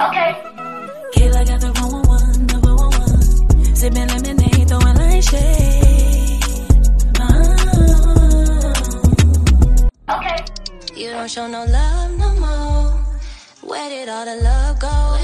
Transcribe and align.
Okay. 0.00 0.32
Kayla 1.12 1.44
got 1.46 1.60
the 1.60 1.70
111, 1.76 2.46
number 2.46 2.74
one 2.74 2.90
one. 2.90 3.20
Sipping 3.76 4.08
lemonade, 4.08 4.66
throwing 4.66 4.96
light 4.96 5.22
shade. 5.22 6.40
Okay. 10.08 10.38
You 10.96 11.10
don't 11.10 11.30
show 11.30 11.46
no 11.46 11.66
love 11.66 12.18
no 12.18 12.34
more. 12.40 12.92
Where 13.60 13.90
did 13.90 14.08
all 14.08 14.24
the 14.24 14.36
love 14.36 14.78
go? 14.80 15.18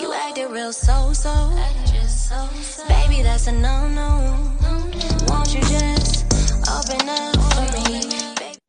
You 0.00 0.14
acted 0.14 0.50
real 0.50 0.72
so 0.72 1.12
so. 1.12 1.52
Baby, 2.88 3.22
that's 3.22 3.48
a 3.48 3.52
no 3.52 3.86
no. 3.88 4.08
Won't 5.28 5.54
you 5.54 5.60
just 5.60 6.24
open 6.72 7.06
up 7.06 7.36
for 7.52 7.66
me? 7.76 8.27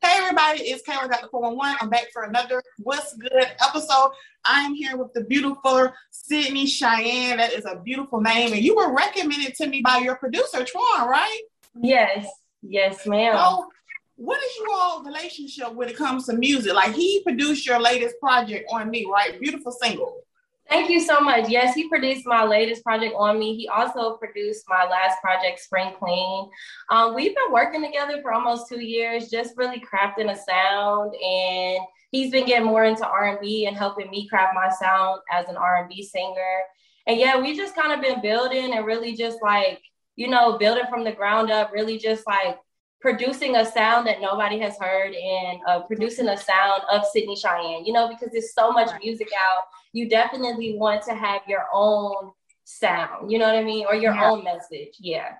Hey 0.09 0.17
everybody, 0.23 0.61
it's 0.61 0.81
Kayla 0.89 1.07
got 1.07 1.21
the 1.21 1.27
411. 1.27 1.77
I'm 1.81 1.89
back 1.91 2.07
for 2.11 2.23
another 2.23 2.63
What's 2.79 3.15
Good 3.15 3.45
episode. 3.63 4.09
I 4.43 4.61
am 4.61 4.73
here 4.73 4.97
with 4.97 5.13
the 5.13 5.23
beautiful 5.25 5.93
Sydney 6.09 6.65
Cheyenne. 6.65 7.37
That 7.37 7.53
is 7.53 7.65
a 7.65 7.75
beautiful 7.75 8.19
name. 8.19 8.51
And 8.53 8.63
you 8.63 8.75
were 8.75 8.91
recommended 8.91 9.53
to 9.57 9.67
me 9.67 9.81
by 9.81 9.97
your 9.97 10.15
producer, 10.15 10.65
Twan, 10.65 11.05
right? 11.05 11.41
Yes, 11.79 12.25
yes, 12.63 13.05
ma'am. 13.05 13.35
So 13.37 13.67
what 14.15 14.41
is 14.41 14.51
your 14.57 14.71
all 14.71 15.03
relationship 15.03 15.75
when 15.75 15.89
it 15.89 15.95
comes 15.95 16.25
to 16.25 16.33
music? 16.33 16.73
Like 16.73 16.95
he 16.95 17.21
produced 17.21 17.67
your 17.67 17.79
latest 17.79 18.15
project 18.19 18.67
on 18.73 18.89
me, 18.89 19.05
right? 19.07 19.39
Beautiful 19.39 19.71
single. 19.73 20.23
Thank 20.69 20.91
you 20.91 20.99
so 20.99 21.19
much. 21.19 21.49
Yes, 21.49 21.73
he 21.73 21.89
produced 21.89 22.27
my 22.27 22.43
latest 22.43 22.83
project 22.83 23.15
on 23.17 23.39
me. 23.39 23.55
He 23.55 23.67
also 23.67 24.17
produced 24.17 24.65
my 24.69 24.87
last 24.87 25.19
project, 25.19 25.59
Spring 25.59 25.93
Clean. 25.97 26.47
Um, 26.91 27.15
we've 27.15 27.33
been 27.33 27.51
working 27.51 27.83
together 27.83 28.21
for 28.21 28.31
almost 28.31 28.69
two 28.69 28.79
years, 28.79 29.29
just 29.29 29.57
really 29.57 29.81
crafting 29.81 30.31
a 30.31 30.37
sound. 30.37 31.15
And 31.15 31.79
he's 32.11 32.31
been 32.31 32.45
getting 32.45 32.67
more 32.67 32.83
into 32.83 33.07
R&B 33.07 33.65
and 33.65 33.75
helping 33.75 34.11
me 34.11 34.27
craft 34.27 34.53
my 34.53 34.69
sound 34.69 35.21
as 35.31 35.49
an 35.49 35.57
R&B 35.57 36.03
singer. 36.03 36.59
And 37.07 37.19
yeah, 37.19 37.41
we 37.41 37.57
just 37.57 37.75
kind 37.75 37.91
of 37.91 38.01
been 38.01 38.21
building 38.21 38.73
and 38.75 38.85
really 38.85 39.15
just 39.15 39.39
like, 39.41 39.81
you 40.17 40.27
know, 40.27 40.59
building 40.59 40.85
from 40.87 41.03
the 41.03 41.11
ground 41.11 41.49
up, 41.49 41.71
really 41.73 41.97
just 41.97 42.27
like 42.27 42.59
producing 43.01 43.55
a 43.55 43.65
sound 43.65 44.05
that 44.05 44.21
nobody 44.21 44.59
has 44.59 44.77
heard 44.79 45.15
and 45.15 45.59
uh, 45.67 45.79
producing 45.81 46.27
a 46.27 46.37
sound 46.37 46.83
of 46.91 47.05
Sydney 47.05 47.35
Cheyenne, 47.35 47.85
you 47.85 47.93
know, 47.93 48.07
because 48.07 48.29
there's 48.31 48.53
so 48.53 48.71
much 48.71 48.91
music 49.01 49.29
out. 49.35 49.63
You 49.93 50.09
definitely 50.09 50.77
want 50.77 51.03
to 51.03 51.13
have 51.13 51.41
your 51.47 51.65
own 51.73 52.31
sound, 52.63 53.31
you 53.31 53.39
know 53.39 53.45
what 53.47 53.55
I 53.55 53.63
mean? 53.63 53.85
Or 53.87 53.95
your 53.95 54.13
Yeah. 54.13 54.29
own 54.29 54.43
message. 54.43 54.95
Yeah. 54.99 55.33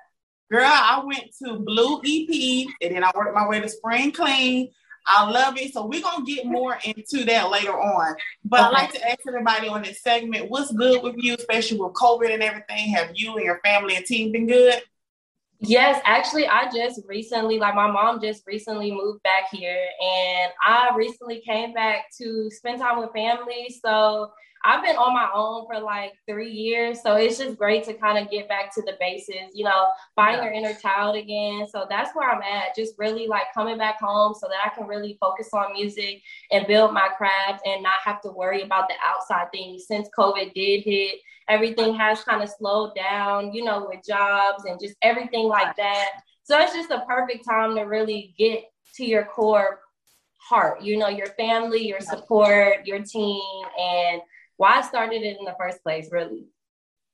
Girl, 0.52 0.66
I 0.66 1.03
went 1.05 1.36
to 1.44 1.59
Blue 1.59 2.02
EP 2.03 2.67
and 2.81 2.95
then 2.95 3.03
I 3.03 3.11
worked 3.16 3.36
my 3.36 3.47
way 3.47 3.59
to 3.59 3.70
Spring 3.70 4.11
Clean. 4.11 4.72
I 5.05 5.30
love 5.30 5.58
it. 5.58 5.73
So 5.73 5.86
we're 5.86 6.02
gonna 6.02 6.25
get 6.25 6.45
more 6.45 6.77
into 6.83 7.23
that 7.25 7.50
later 7.50 7.80
on. 7.80 8.16
But 8.44 8.61
I'd 8.61 8.72
like 8.72 8.92
to 8.94 9.09
ask 9.09 9.20
everybody 9.27 9.67
on 9.67 9.83
this 9.83 10.02
segment, 10.02 10.50
what's 10.50 10.72
good 10.72 11.03
with 11.03 11.16
you, 11.17 11.36
especially 11.36 11.80
with 11.80 11.94
COVID 11.94 12.33
and 12.33 12.44
everything? 12.44 12.89
Have 12.89 13.11
you 13.14 13.36
and 13.36 13.45
your 13.45 13.59
family 13.64 13.95
and 13.95 14.05
team 14.05 14.31
been 14.31 14.47
good? 14.47 14.81
Yes, 15.61 16.02
actually, 16.05 16.47
I 16.47 16.69
just 16.73 17.02
recently, 17.05 17.59
like 17.59 17.75
my 17.75 17.91
mom 17.91 18.21
just 18.21 18.47
recently 18.47 18.91
moved 18.91 19.21
back 19.23 19.49
here, 19.52 19.88
and 20.02 20.52
I 20.65 20.91
recently 20.95 21.41
came 21.41 21.73
back 21.73 22.05
to 22.17 22.49
spend 22.49 22.79
time 22.79 22.97
with 22.99 23.11
family. 23.11 23.69
So 23.83 24.31
I've 24.65 24.83
been 24.83 24.97
on 24.97 25.13
my 25.13 25.29
own 25.33 25.65
for 25.67 25.79
like 25.79 26.13
three 26.27 26.52
years. 26.52 27.02
So 27.02 27.15
it's 27.15 27.38
just 27.38 27.57
great 27.57 27.83
to 27.85 27.93
kind 27.93 28.17
of 28.17 28.29
get 28.29 28.49
back 28.49 28.73
to 28.75 28.81
the 28.81 28.97
bases, 28.99 29.52
you 29.53 29.63
know, 29.63 29.88
find 30.15 30.38
Yeah. 30.38 30.43
your 30.43 30.53
inner 30.53 30.73
child 30.73 31.15
again. 31.15 31.67
So 31.67 31.85
that's 31.89 32.13
where 32.15 32.29
I'm 32.29 32.41
at, 32.41 32.75
just 32.75 32.95
really 32.97 33.27
like 33.27 33.53
coming 33.53 33.77
back 33.77 33.99
home 33.99 34.33
so 34.33 34.47
that 34.47 34.59
I 34.65 34.69
can 34.75 34.87
really 34.87 35.17
focus 35.19 35.49
on 35.53 35.73
music 35.73 36.21
and 36.52 36.67
build 36.67 36.93
my 36.93 37.07
craft 37.17 37.65
and 37.65 37.81
not 37.81 37.99
have 38.03 38.21
to 38.21 38.31
worry 38.31 38.61
about 38.61 38.89
the 38.89 38.95
outside 39.05 39.52
things. 39.52 39.87
Since 39.87 40.09
COVID 40.17 40.53
did 40.53 40.83
hit, 40.83 41.19
everything 41.47 41.95
has 41.95 42.23
kind 42.23 42.43
of 42.43 42.49
slowed 42.49 42.95
down, 42.95 43.53
you 43.53 43.63
know, 43.63 43.87
with 43.89 44.05
jobs 44.05 44.65
and 44.65 44.80
just 44.80 44.95
everything 45.02 45.47
like 45.47 45.75
that. 45.77 46.09
So 46.43 46.59
it's 46.59 46.73
just 46.73 46.91
a 46.91 47.05
perfect 47.07 47.45
time 47.45 47.75
to 47.75 47.83
really 47.83 48.33
get 48.37 48.64
to 48.95 49.05
your 49.05 49.25
core 49.25 49.80
heart, 50.37 50.81
you 50.81 50.98
know, 50.98 51.09
your 51.09 51.27
family, 51.27 51.87
your 51.87 51.99
support, 51.99 52.86
your 52.86 52.99
team, 53.03 53.42
and 53.80 54.21
why 54.59 54.80
I 54.80 54.81
started 54.81 55.21
it 55.21 55.37
in 55.39 55.45
the 55.45 55.55
first 55.58 55.81
place, 55.83 56.09
really. 56.11 56.43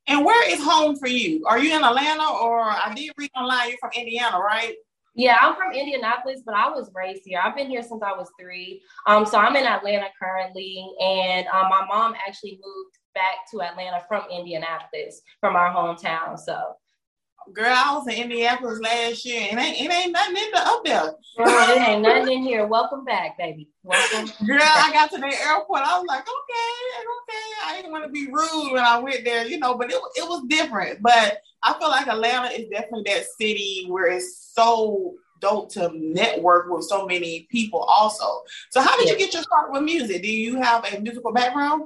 And 0.08 0.26
where 0.26 0.52
is 0.52 0.60
home 0.60 0.96
for 0.96 1.08
you? 1.08 1.46
Are 1.46 1.60
you 1.60 1.76
in 1.76 1.84
Atlanta 1.84 2.28
or 2.28 2.62
I 2.62 2.92
did 2.96 3.12
read 3.18 3.30
online 3.36 3.70
you're 3.70 3.78
from 3.78 3.92
Indiana, 3.96 4.40
right? 4.40 4.74
Yeah, 5.14 5.38
I'm 5.40 5.56
from 5.56 5.72
Indianapolis, 5.72 6.42
but 6.44 6.56
I 6.56 6.70
was 6.70 6.90
raised 6.96 7.22
here. 7.24 7.40
I've 7.42 7.56
been 7.56 7.70
here 7.70 7.84
since 7.84 8.02
I 8.02 8.14
was 8.14 8.30
three. 8.40 8.82
Um, 9.06 9.28
so 9.28 9.38
I'm 9.38 9.56
in 9.56 9.66
Atlanta 9.66 10.08
currently, 10.20 10.92
and 11.00 11.46
um, 11.48 11.70
my 11.70 11.86
mom 11.88 12.16
actually 12.28 12.60
moved 12.64 12.98
back 13.14 13.50
to 13.52 13.62
Atlanta 13.62 14.04
from 14.08 14.24
Indianapolis, 14.32 15.22
from 15.40 15.56
our 15.56 15.72
hometown. 15.72 16.40
So 16.40 16.76
Girl, 17.54 17.68
I 17.68 17.94
was 17.94 18.08
in 18.08 18.24
Indianapolis 18.24 18.80
last 18.80 19.24
year 19.24 19.48
and 19.52 19.60
it 19.60 19.64
ain't, 19.64 19.86
it 19.86 19.94
ain't 19.94 20.12
nothing 20.12 20.36
in 20.36 20.52
the 20.52 20.62
up 20.66 20.84
there. 20.84 21.14
Girl, 21.38 21.70
it 21.70 21.88
ain't 21.88 22.02
nothing 22.02 22.34
in 22.34 22.44
here. 22.44 22.66
Welcome 22.66 23.06
back, 23.06 23.38
baby. 23.38 23.70
Welcome. 23.84 24.32
Girl, 24.48 24.60
I 24.62 24.92
got 24.92 25.12
to 25.12 25.18
the 25.18 25.28
airport. 25.28 25.82
I 25.82 26.00
was 26.00 26.06
like, 26.08 26.22
okay. 26.22 27.06
I 27.66 27.76
didn't 27.76 27.92
want 27.92 28.06
to 28.06 28.10
be 28.10 28.28
rude 28.28 28.74
when 28.74 28.84
I 28.84 29.00
went 29.00 29.26
there, 29.26 29.46
you 29.46 29.58
know, 29.58 29.76
but 29.76 29.92
it, 29.92 30.00
it 30.16 30.28
was 30.28 30.44
different. 30.48 31.02
But 31.02 31.40
I 31.64 31.74
feel 31.80 31.90
like 31.90 32.08
Atlanta 32.08 32.48
is 32.48 32.70
definitely 32.70 33.04
that 33.08 33.26
city 33.40 33.86
where 33.88 34.06
it's 34.06 34.52
so 34.54 35.16
dope 35.42 35.72
to 35.74 35.92
network 35.94 36.70
with 36.70 36.86
so 36.86 37.06
many 37.06 37.48
people 37.52 37.80
also. 37.80 38.42
So 38.70 38.82
how 38.82 38.98
did 38.98 39.10
you 39.10 39.18
get 39.18 39.34
your 39.34 39.44
start 39.44 39.72
with 39.72 39.84
music? 39.84 40.22
Do 40.22 40.32
you 40.32 40.62
have 40.62 40.86
a 40.86 41.00
musical 41.00 41.34
background? 41.34 41.84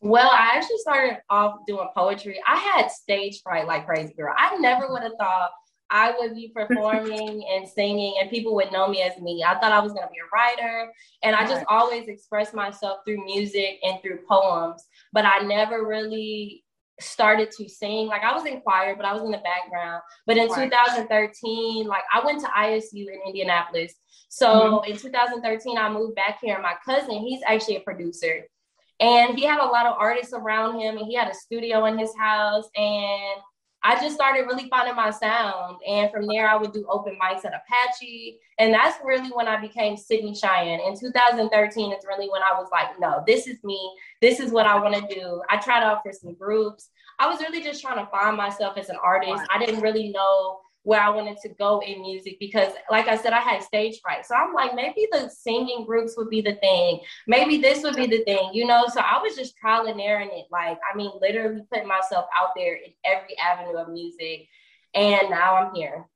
Well, 0.00 0.30
I 0.30 0.52
actually 0.54 0.78
started 0.78 1.18
off 1.30 1.60
doing 1.66 1.88
poetry. 1.96 2.40
I 2.46 2.56
had 2.56 2.90
stage 2.90 3.42
fright 3.42 3.66
like 3.66 3.86
crazy 3.86 4.14
girl. 4.14 4.34
I 4.36 4.56
never 4.58 4.90
would 4.90 5.02
have 5.02 5.14
thought 5.18 5.50
I 5.90 6.14
would 6.18 6.34
be 6.34 6.52
performing 6.54 7.46
and 7.50 7.68
singing 7.68 8.16
and 8.20 8.30
people 8.30 8.54
would 8.54 8.72
know 8.72 8.88
me 8.88 9.02
as 9.02 9.20
me. 9.20 9.44
I 9.44 9.58
thought 9.58 9.72
I 9.72 9.80
was 9.80 9.92
going 9.92 10.06
to 10.06 10.12
be 10.12 10.18
a 10.18 10.34
writer 10.34 10.92
and 11.22 11.36
I 11.36 11.46
just 11.46 11.64
always 11.68 12.08
expressed 12.08 12.54
myself 12.54 12.98
through 13.04 13.24
music 13.24 13.78
and 13.82 14.00
through 14.02 14.20
poems, 14.28 14.84
but 15.12 15.24
I 15.24 15.40
never 15.40 15.86
really 15.86 16.64
started 17.00 17.50
to 17.52 17.68
sing. 17.68 18.06
Like 18.06 18.22
I 18.22 18.34
was 18.34 18.46
in 18.46 18.60
choir, 18.60 18.96
but 18.96 19.04
I 19.04 19.12
was 19.12 19.22
in 19.22 19.30
the 19.30 19.38
background. 19.38 20.02
But 20.26 20.38
in 20.38 20.48
Right. 20.48 20.70
2013, 20.70 21.86
like 21.86 22.04
I 22.12 22.24
went 22.24 22.40
to 22.40 22.46
ISU 22.46 23.06
in 23.06 23.20
Indianapolis. 23.26 23.94
So 24.28 24.82
mm-hmm. 24.82 24.92
in 24.92 24.96
2013, 24.96 25.78
I 25.78 25.88
moved 25.90 26.16
back 26.16 26.38
here. 26.42 26.54
and 26.54 26.62
My 26.62 26.74
cousin, 26.84 27.18
he's 27.18 27.42
actually 27.46 27.76
a 27.76 27.80
producer 27.80 28.44
and 29.00 29.38
he 29.38 29.44
had 29.44 29.60
a 29.60 29.66
lot 29.66 29.86
of 29.86 29.96
artists 29.98 30.32
around 30.32 30.80
him 30.80 30.96
and 30.96 31.06
he 31.06 31.14
had 31.14 31.28
a 31.28 31.34
studio 31.34 31.84
in 31.84 31.98
his 31.98 32.14
house 32.18 32.68
and 32.76 33.40
i 33.86 33.94
just 34.00 34.14
started 34.14 34.46
really 34.46 34.68
finding 34.68 34.96
my 34.96 35.10
sound 35.10 35.76
and 35.86 36.10
from 36.10 36.26
there 36.26 36.48
i 36.48 36.56
would 36.56 36.72
do 36.72 36.84
open 36.90 37.16
mics 37.22 37.44
at 37.44 37.52
apache 37.54 38.38
and 38.58 38.74
that's 38.74 38.98
really 39.04 39.28
when 39.30 39.46
i 39.46 39.56
became 39.60 39.96
sydney 39.96 40.34
cheyenne. 40.34 40.80
In 40.80 40.98
2013 40.98 41.92
it's 41.92 42.06
really 42.06 42.28
when 42.28 42.42
i 42.42 42.58
was 42.58 42.68
like 42.72 42.98
no 42.98 43.22
this 43.26 43.46
is 43.46 43.62
me. 43.64 43.78
This 44.20 44.40
is 44.40 44.50
what 44.50 44.66
i 44.66 44.74
want 44.74 44.94
to 44.94 45.14
do. 45.14 45.42
I 45.48 45.58
tried 45.58 45.82
out 45.82 46.02
for 46.02 46.12
some 46.12 46.34
groups. 46.34 46.90
I 47.18 47.28
was 47.28 47.40
really 47.40 47.62
just 47.62 47.80
trying 47.80 48.04
to 48.04 48.10
find 48.10 48.36
myself 48.36 48.76
as 48.76 48.90
an 48.90 48.96
artist. 49.02 49.42
I 49.50 49.58
didn't 49.58 49.80
really 49.80 50.10
know 50.10 50.58
where 50.86 51.00
I 51.00 51.10
wanted 51.10 51.38
to 51.42 51.48
go 51.50 51.80
in 51.80 52.00
music 52.00 52.38
because, 52.38 52.72
like 52.90 53.08
I 53.08 53.16
said, 53.16 53.32
I 53.32 53.40
had 53.40 53.62
stage 53.62 54.00
fright. 54.00 54.24
So 54.24 54.34
I'm 54.34 54.54
like, 54.54 54.74
maybe 54.74 55.06
the 55.10 55.28
singing 55.28 55.84
groups 55.84 56.14
would 56.16 56.30
be 56.30 56.40
the 56.40 56.54
thing 56.54 57.00
maybe 57.26 57.58
this 57.58 57.82
would 57.82 57.96
be 57.96 58.06
the 58.06 58.24
thing, 58.24 58.50
you 58.52 58.66
know? 58.66 58.86
So 58.92 59.00
I 59.00 59.20
was 59.22 59.36
just 59.36 59.56
trial 59.56 59.86
and 59.86 60.00
erroring 60.00 60.30
it. 60.32 60.46
Like, 60.50 60.78
I 60.92 60.96
mean, 60.96 61.10
literally 61.20 61.62
putting 61.72 61.88
myself 61.88 62.26
out 62.38 62.50
there 62.56 62.74
in 62.74 62.92
every 63.04 63.36
avenue 63.38 63.76
of 63.76 63.88
music. 63.88 64.48
And 64.94 65.30
now 65.30 65.56
I'm 65.56 65.74
here. 65.74 66.06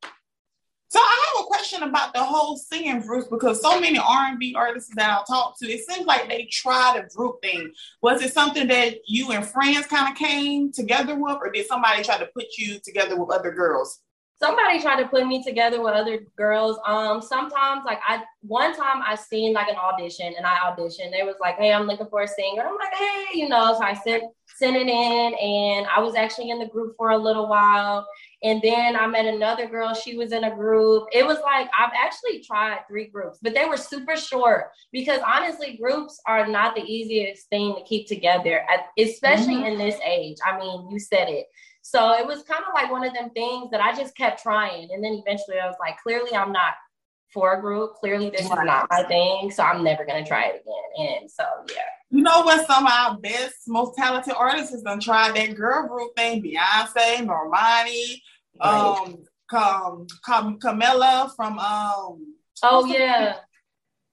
So 0.88 0.98
I 0.98 1.32
have 1.34 1.44
a 1.44 1.46
question 1.46 1.84
about 1.84 2.14
the 2.14 2.24
whole 2.24 2.56
singing 2.56 3.00
groups 3.00 3.28
because 3.28 3.62
so 3.62 3.80
many 3.80 3.98
R&B 3.98 4.54
artists 4.56 4.90
that 4.96 5.08
I 5.08 5.22
talk 5.32 5.56
to, 5.60 5.70
it 5.70 5.88
seems 5.88 6.04
like 6.04 6.28
they 6.28 6.48
try 6.50 7.00
the 7.00 7.08
group 7.14 7.40
thing. 7.42 7.72
Was 8.02 8.22
it 8.22 8.32
something 8.32 8.66
that 8.66 8.96
you 9.06 9.30
and 9.30 9.46
friends 9.46 9.86
kind 9.86 10.10
of 10.10 10.18
came 10.18 10.72
together 10.72 11.14
with, 11.14 11.36
or 11.36 11.52
did 11.52 11.66
somebody 11.66 12.02
try 12.02 12.18
to 12.18 12.26
put 12.34 12.46
you 12.58 12.80
together 12.82 13.16
with 13.16 13.30
other 13.30 13.52
girls? 13.52 14.00
Somebody 14.42 14.80
tried 14.80 15.02
to 15.02 15.08
put 15.08 15.26
me 15.26 15.42
together 15.42 15.82
with 15.82 15.92
other 15.92 16.20
girls. 16.36 16.78
Um, 16.86 17.20
sometimes 17.20 17.82
like 17.84 18.00
I 18.06 18.22
one 18.40 18.74
time 18.74 19.02
I 19.06 19.14
seen 19.14 19.52
like 19.52 19.68
an 19.68 19.76
audition 19.76 20.32
and 20.36 20.46
I 20.46 20.56
auditioned. 20.64 21.10
They 21.12 21.22
was 21.24 21.36
like, 21.40 21.56
Hey, 21.56 21.72
I'm 21.72 21.86
looking 21.86 22.06
for 22.08 22.22
a 22.22 22.28
singer. 22.28 22.62
I'm 22.62 22.74
like, 22.76 22.94
hey, 22.94 23.24
you 23.38 23.48
know, 23.50 23.74
so 23.74 23.82
I 23.84 23.92
sent 23.94 24.22
sent 24.56 24.76
it 24.76 24.88
in 24.88 25.34
and 25.34 25.86
I 25.94 26.00
was 26.00 26.14
actually 26.14 26.50
in 26.50 26.58
the 26.58 26.66
group 26.66 26.94
for 26.96 27.10
a 27.10 27.18
little 27.18 27.48
while. 27.48 28.06
And 28.42 28.60
then 28.62 28.96
I 28.96 29.06
met 29.06 29.26
another 29.26 29.66
girl, 29.66 29.92
she 29.94 30.16
was 30.16 30.32
in 30.32 30.44
a 30.44 30.54
group. 30.54 31.04
It 31.12 31.26
was 31.26 31.38
like 31.42 31.68
I've 31.78 31.92
actually 31.94 32.42
tried 32.42 32.80
three 32.88 33.08
groups, 33.08 33.38
but 33.42 33.52
they 33.54 33.66
were 33.66 33.76
super 33.76 34.16
short 34.16 34.70
because 34.90 35.20
honestly, 35.26 35.76
groups 35.80 36.18
are 36.26 36.46
not 36.46 36.74
the 36.74 36.82
easiest 36.82 37.48
thing 37.50 37.74
to 37.74 37.82
keep 37.84 38.06
together, 38.08 38.64
especially 38.98 39.56
Mhm. 39.56 39.72
in 39.72 39.78
this 39.78 39.98
age. 40.02 40.38
I 40.44 40.58
mean, 40.58 40.88
you 40.90 40.98
said 40.98 41.28
it. 41.28 41.46
So 41.82 42.12
it 42.12 42.26
was 42.26 42.42
kind 42.42 42.62
of 42.66 42.74
like 42.74 42.90
one 42.90 43.04
of 43.04 43.14
them 43.14 43.30
things 43.30 43.70
that 43.70 43.80
I 43.80 43.94
just 43.94 44.16
kept 44.16 44.42
trying. 44.42 44.88
And 44.92 45.02
then 45.02 45.22
eventually 45.24 45.58
I 45.58 45.66
was 45.66 45.76
like, 45.80 45.98
clearly 45.98 46.34
I'm 46.34 46.52
not 46.52 46.74
for 47.32 47.54
a 47.54 47.60
group. 47.60 47.94
Clearly, 47.94 48.30
this 48.30 48.42
is 48.42 48.50
not 48.50 48.86
my 48.90 49.02
thing, 49.04 49.50
so 49.50 49.62
I'm 49.62 49.84
never 49.84 50.04
gonna 50.04 50.24
try 50.24 50.46
it 50.46 50.62
again. 50.62 51.18
And 51.20 51.30
so, 51.30 51.44
yeah. 51.68 51.82
You 52.10 52.22
know 52.22 52.42
what? 52.42 52.66
Some 52.66 52.86
of 52.86 52.92
our 52.92 53.18
best, 53.18 53.54
most 53.68 53.96
talented 53.96 54.34
artists 54.36 54.72
has 54.72 54.82
done 54.82 55.00
tried 55.00 55.36
that 55.36 55.54
girl 55.54 55.86
group 55.86 56.10
thing. 56.16 56.42
Beyonce, 56.42 57.24
Normani, 57.24 58.20
right. 58.60 59.04
um, 59.06 59.24
Cam- 59.48 60.06
Cam- 60.24 60.58
Camila 60.58 61.34
from 61.36 61.58
um. 61.58 62.34
Oh 62.62 62.84
yeah. 62.86 63.36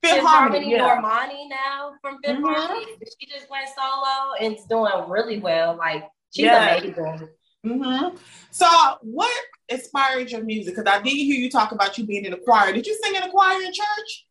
Fifth 0.03 0.23
Harmony, 0.23 0.71
yeah. 0.71 1.01
Normani 1.01 1.49
now 1.49 1.93
from 2.01 2.19
5th 2.23 2.35
mm-hmm. 2.35 2.45
Harmony. 2.45 2.85
She 3.19 3.27
just 3.27 3.49
went 3.49 3.67
solo 3.67 4.35
and 4.39 4.53
it's 4.53 4.65
doing 4.67 5.09
really 5.09 5.39
well. 5.39 5.75
Like 5.75 6.07
she's 6.33 6.45
yeah. 6.45 6.75
amazing. 6.75 7.27
Mm-hmm. 7.65 8.15
So, 8.51 8.67
what 9.01 9.43
inspired 9.69 10.31
your 10.31 10.43
music? 10.43 10.75
Because 10.75 10.91
I 10.91 11.01
did 11.01 11.11
hear 11.11 11.39
you 11.39 11.49
talk 11.49 11.71
about 11.71 11.97
you 11.97 12.05
being 12.05 12.25
in 12.25 12.33
a 12.33 12.37
choir. 12.37 12.71
Did 12.71 12.85
you 12.85 12.97
sing 13.03 13.15
in 13.15 13.23
a 13.23 13.29
choir 13.29 13.57
in 13.61 13.73
church? 13.73 14.25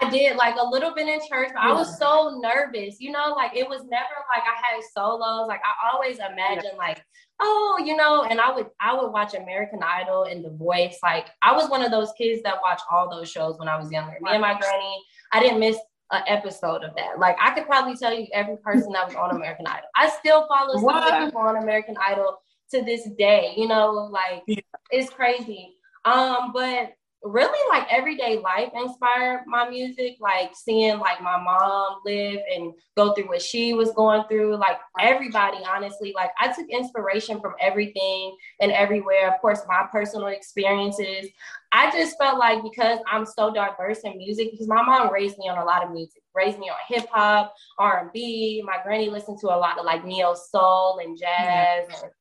I 0.00 0.10
did 0.10 0.36
like 0.36 0.56
a 0.58 0.66
little 0.66 0.94
bit 0.94 1.08
in 1.08 1.20
church, 1.28 1.50
but 1.54 1.62
yeah. 1.62 1.70
I 1.70 1.72
was 1.72 1.98
so 1.98 2.40
nervous, 2.42 2.96
you 2.98 3.12
know, 3.12 3.32
like 3.36 3.56
it 3.56 3.68
was 3.68 3.82
never 3.84 4.14
like 4.34 4.42
I 4.42 4.56
had 4.56 4.82
solos. 4.92 5.46
Like 5.46 5.60
I 5.60 5.92
always 5.92 6.18
imagined 6.18 6.72
yeah. 6.72 6.78
like, 6.78 7.04
oh, 7.40 7.82
you 7.84 7.96
know, 7.96 8.24
and 8.24 8.40
I 8.40 8.52
would 8.52 8.66
I 8.80 8.94
would 8.94 9.12
watch 9.12 9.34
American 9.34 9.80
Idol 9.82 10.24
and 10.24 10.44
The 10.44 10.50
Voice. 10.50 10.98
Like 11.02 11.28
I 11.42 11.54
was 11.54 11.70
one 11.70 11.82
of 11.82 11.90
those 11.90 12.12
kids 12.18 12.42
that 12.42 12.56
watched 12.62 12.84
all 12.90 13.08
those 13.08 13.30
shows 13.30 13.58
when 13.58 13.68
I 13.68 13.76
was 13.76 13.90
younger. 13.90 14.16
Me 14.20 14.32
and 14.32 14.40
my 14.40 14.58
granny, 14.58 15.02
I 15.32 15.40
didn't 15.40 15.60
miss 15.60 15.78
an 16.10 16.22
episode 16.26 16.82
of 16.82 16.94
that. 16.96 17.18
Like 17.18 17.36
I 17.40 17.52
could 17.52 17.66
probably 17.66 17.96
tell 17.96 18.12
you 18.12 18.26
every 18.32 18.56
person 18.58 18.92
that 18.92 19.06
was 19.06 19.14
on 19.14 19.34
American 19.34 19.66
Idol. 19.66 19.88
I 19.96 20.08
still 20.10 20.46
follow 20.48 20.74
some 20.74 21.24
people 21.24 21.40
on 21.40 21.56
American 21.56 21.96
Idol 22.04 22.38
to 22.74 22.84
this 22.84 23.08
day. 23.18 23.54
You 23.56 23.68
know, 23.68 24.08
like 24.10 24.42
yeah. 24.46 24.60
it's 24.90 25.10
crazy. 25.10 25.76
Um, 26.04 26.52
but 26.52 26.92
really 27.24 27.58
like 27.70 27.90
everyday 27.90 28.38
life 28.38 28.70
inspired 28.74 29.44
my 29.46 29.68
music 29.68 30.16
like 30.20 30.50
seeing 30.54 30.98
like 30.98 31.22
my 31.22 31.40
mom 31.40 31.96
live 32.04 32.38
and 32.54 32.74
go 32.98 33.14
through 33.14 33.26
what 33.26 33.40
she 33.40 33.72
was 33.72 33.92
going 33.92 34.22
through 34.28 34.54
like 34.56 34.76
everybody 35.00 35.56
honestly 35.66 36.12
like 36.14 36.30
i 36.38 36.52
took 36.52 36.68
inspiration 36.68 37.40
from 37.40 37.54
everything 37.60 38.36
and 38.60 38.70
everywhere 38.72 39.32
of 39.32 39.40
course 39.40 39.62
my 39.66 39.86
personal 39.90 40.26
experiences 40.26 41.26
i 41.72 41.90
just 41.90 42.18
felt 42.18 42.38
like 42.38 42.62
because 42.62 42.98
i'm 43.10 43.24
so 43.24 43.52
diverse 43.52 44.00
in 44.04 44.18
music 44.18 44.50
because 44.50 44.68
my 44.68 44.82
mom 44.82 45.10
raised 45.10 45.38
me 45.38 45.48
on 45.48 45.56
a 45.56 45.64
lot 45.64 45.82
of 45.82 45.92
music 45.92 46.22
raised 46.34 46.58
me 46.58 46.68
on 46.68 46.76
hip-hop 46.88 47.54
r&b 47.78 48.62
my 48.66 48.76
granny 48.84 49.08
listened 49.08 49.38
to 49.38 49.46
a 49.46 49.56
lot 49.56 49.78
of 49.78 49.86
like 49.86 50.04
neo 50.04 50.34
soul 50.34 50.98
and 51.02 51.18
jazz 51.18 51.86
and 52.02 52.12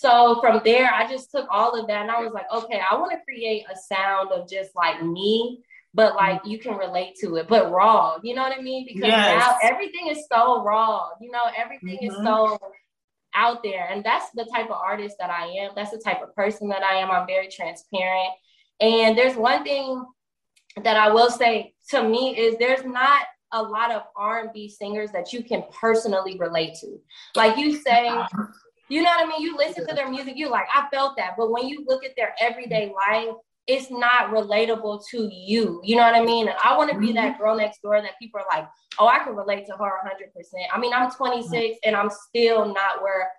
so 0.00 0.40
from 0.40 0.60
there, 0.64 0.92
I 0.92 1.08
just 1.08 1.30
took 1.30 1.46
all 1.50 1.78
of 1.78 1.86
that 1.86 2.02
and 2.02 2.10
I 2.10 2.20
was 2.20 2.32
like, 2.32 2.46
okay, 2.52 2.80
I 2.90 2.96
want 2.96 3.12
to 3.12 3.24
create 3.24 3.64
a 3.72 3.76
sound 3.76 4.32
of 4.32 4.48
just 4.48 4.74
like 4.74 5.00
me, 5.04 5.62
but 5.94 6.16
like 6.16 6.40
you 6.44 6.58
can 6.58 6.76
relate 6.76 7.14
to 7.20 7.36
it, 7.36 7.46
but 7.46 7.70
raw. 7.70 8.16
You 8.20 8.34
know 8.34 8.42
what 8.42 8.58
I 8.58 8.60
mean? 8.60 8.86
Because 8.88 9.08
yes. 9.08 9.38
now 9.38 9.56
everything 9.62 10.08
is 10.08 10.26
so 10.30 10.64
raw. 10.64 11.10
You 11.20 11.30
know, 11.30 11.42
everything 11.56 11.98
mm-hmm. 11.98 12.20
is 12.20 12.26
so 12.26 12.58
out 13.34 13.62
there. 13.62 13.86
And 13.88 14.02
that's 14.02 14.30
the 14.34 14.44
type 14.46 14.66
of 14.66 14.72
artist 14.72 15.14
that 15.20 15.30
I 15.30 15.46
am. 15.46 15.70
That's 15.76 15.92
the 15.92 16.02
type 16.04 16.22
of 16.22 16.34
person 16.34 16.68
that 16.70 16.82
I 16.82 16.96
am. 16.96 17.12
I'm 17.12 17.26
very 17.26 17.46
transparent. 17.46 18.30
And 18.80 19.16
there's 19.16 19.36
one 19.36 19.62
thing 19.62 20.04
that 20.82 20.96
I 20.96 21.12
will 21.12 21.30
say 21.30 21.74
to 21.90 22.02
me 22.02 22.36
is 22.36 22.56
there's 22.58 22.84
not 22.84 23.22
a 23.52 23.62
lot 23.62 23.92
of 23.92 24.02
R&B 24.16 24.68
singers 24.68 25.12
that 25.12 25.32
you 25.32 25.44
can 25.44 25.62
personally 25.72 26.36
relate 26.36 26.74
to. 26.80 26.98
Like 27.36 27.56
you 27.56 27.76
say, 27.76 28.10
you 28.88 29.02
know 29.02 29.10
what 29.10 29.26
I 29.26 29.28
mean? 29.28 29.42
You 29.42 29.56
listen 29.56 29.86
to 29.86 29.94
their 29.94 30.10
music, 30.10 30.34
you 30.36 30.50
like, 30.50 30.66
I 30.74 30.88
felt 30.92 31.16
that. 31.16 31.34
But 31.36 31.50
when 31.50 31.68
you 31.68 31.84
look 31.86 32.04
at 32.04 32.16
their 32.16 32.34
everyday 32.40 32.92
life, 33.10 33.34
it's 33.66 33.90
not 33.90 34.30
relatable 34.30 35.02
to 35.10 35.28
you. 35.32 35.80
You 35.82 35.96
know 35.96 36.02
what 36.02 36.14
I 36.14 36.22
mean? 36.22 36.48
And 36.48 36.56
I 36.62 36.76
want 36.76 36.92
to 36.92 36.98
be 36.98 37.12
that 37.12 37.34
mm-hmm. 37.34 37.42
girl 37.42 37.56
next 37.56 37.80
door 37.82 38.00
that 38.00 38.18
people 38.20 38.40
are 38.40 38.58
like, 38.58 38.68
oh, 38.98 39.06
I 39.06 39.20
can 39.20 39.34
relate 39.34 39.66
to 39.66 39.72
her 39.72 39.92
100%. 40.04 40.44
I 40.72 40.78
mean, 40.78 40.92
I'm 40.92 41.10
26 41.10 41.78
and 41.84 41.96
I'm 41.96 42.10
still 42.10 42.66
not 42.66 43.02
where, 43.02 43.30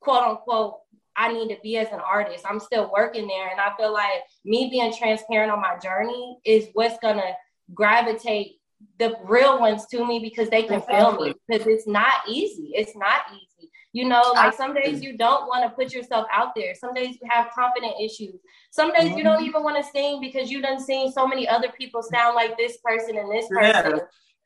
quote 0.00 0.22
unquote, 0.22 0.76
I 1.16 1.32
need 1.32 1.48
to 1.48 1.60
be 1.62 1.78
as 1.78 1.88
an 1.88 2.00
artist. 2.00 2.44
I'm 2.48 2.60
still 2.60 2.90
working 2.92 3.26
there. 3.26 3.48
And 3.48 3.60
I 3.60 3.74
feel 3.76 3.92
like 3.92 4.22
me 4.44 4.68
being 4.70 4.94
transparent 4.96 5.50
on 5.50 5.60
my 5.60 5.78
journey 5.78 6.38
is 6.44 6.68
what's 6.74 6.98
going 6.98 7.16
to 7.16 7.32
gravitate 7.74 8.60
the 8.98 9.14
real 9.24 9.58
ones 9.58 9.86
to 9.86 10.06
me 10.06 10.18
because 10.18 10.50
they 10.50 10.62
can 10.62 10.82
feel 10.82 11.12
me 11.12 11.34
because 11.48 11.66
it's 11.66 11.86
not 11.86 12.12
easy. 12.28 12.72
It's 12.74 12.94
not 12.94 13.22
easy. 13.32 13.55
You 13.96 14.06
know, 14.06 14.20
like 14.34 14.52
some 14.52 14.74
days 14.74 15.02
you 15.02 15.16
don't 15.16 15.46
want 15.46 15.64
to 15.64 15.74
put 15.74 15.94
yourself 15.94 16.26
out 16.30 16.54
there. 16.54 16.74
Some 16.74 16.92
days 16.92 17.16
you 17.18 17.26
have 17.30 17.48
confident 17.54 17.94
issues. 17.98 18.34
Some 18.70 18.92
days 18.92 19.04
mm-hmm. 19.04 19.16
you 19.16 19.24
don't 19.24 19.36
mm-hmm. 19.38 19.46
even 19.46 19.62
want 19.62 19.82
to 19.82 19.90
sing 19.90 20.20
because 20.20 20.50
you've 20.50 20.64
done 20.64 20.78
seen 20.78 21.10
so 21.10 21.26
many 21.26 21.48
other 21.48 21.68
people 21.78 22.02
sound 22.02 22.34
like 22.34 22.58
this 22.58 22.76
person 22.84 23.16
and 23.16 23.32
this 23.32 23.48
person. 23.48 23.92
Yeah. 23.92 24.04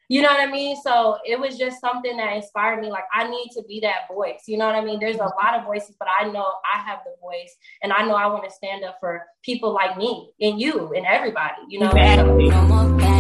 You 0.08 0.22
know 0.22 0.28
what 0.28 0.40
I 0.40 0.52
mean? 0.52 0.80
So 0.80 1.18
it 1.26 1.40
was 1.40 1.58
just 1.58 1.80
something 1.80 2.16
that 2.16 2.36
inspired 2.36 2.80
me. 2.80 2.90
Like 2.92 3.06
I 3.12 3.28
need 3.28 3.50
to 3.56 3.64
be 3.66 3.80
that 3.80 4.06
voice. 4.08 4.42
You 4.46 4.56
know 4.56 4.66
what 4.66 4.76
I 4.76 4.84
mean? 4.84 5.00
There's 5.00 5.16
a 5.16 5.32
lot 5.42 5.58
of 5.58 5.64
voices, 5.64 5.96
but 5.98 6.06
I 6.06 6.28
know 6.28 6.46
I 6.72 6.78
have 6.82 7.00
the 7.04 7.16
voice, 7.20 7.52
and 7.82 7.92
I 7.92 8.06
know 8.06 8.14
I 8.14 8.26
want 8.26 8.44
to 8.44 8.50
stand 8.50 8.84
up 8.84 8.98
for 9.00 9.26
people 9.42 9.74
like 9.74 9.96
me 9.96 10.30
and 10.40 10.60
you 10.60 10.92
and 10.94 11.04
everybody. 11.06 11.62
You 11.68 11.80
know. 11.80 11.90
Exactly. 11.90 12.50
No 12.50 13.19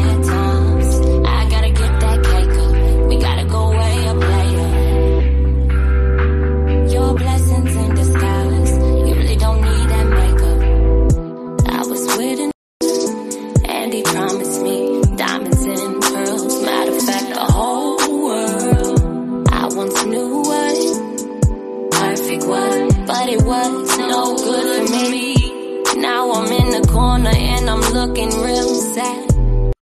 corner 27.22 27.36
and 27.36 27.68
I'm 27.68 27.80
looking 27.92 28.28
real 28.40 28.74
sad. 28.74 29.28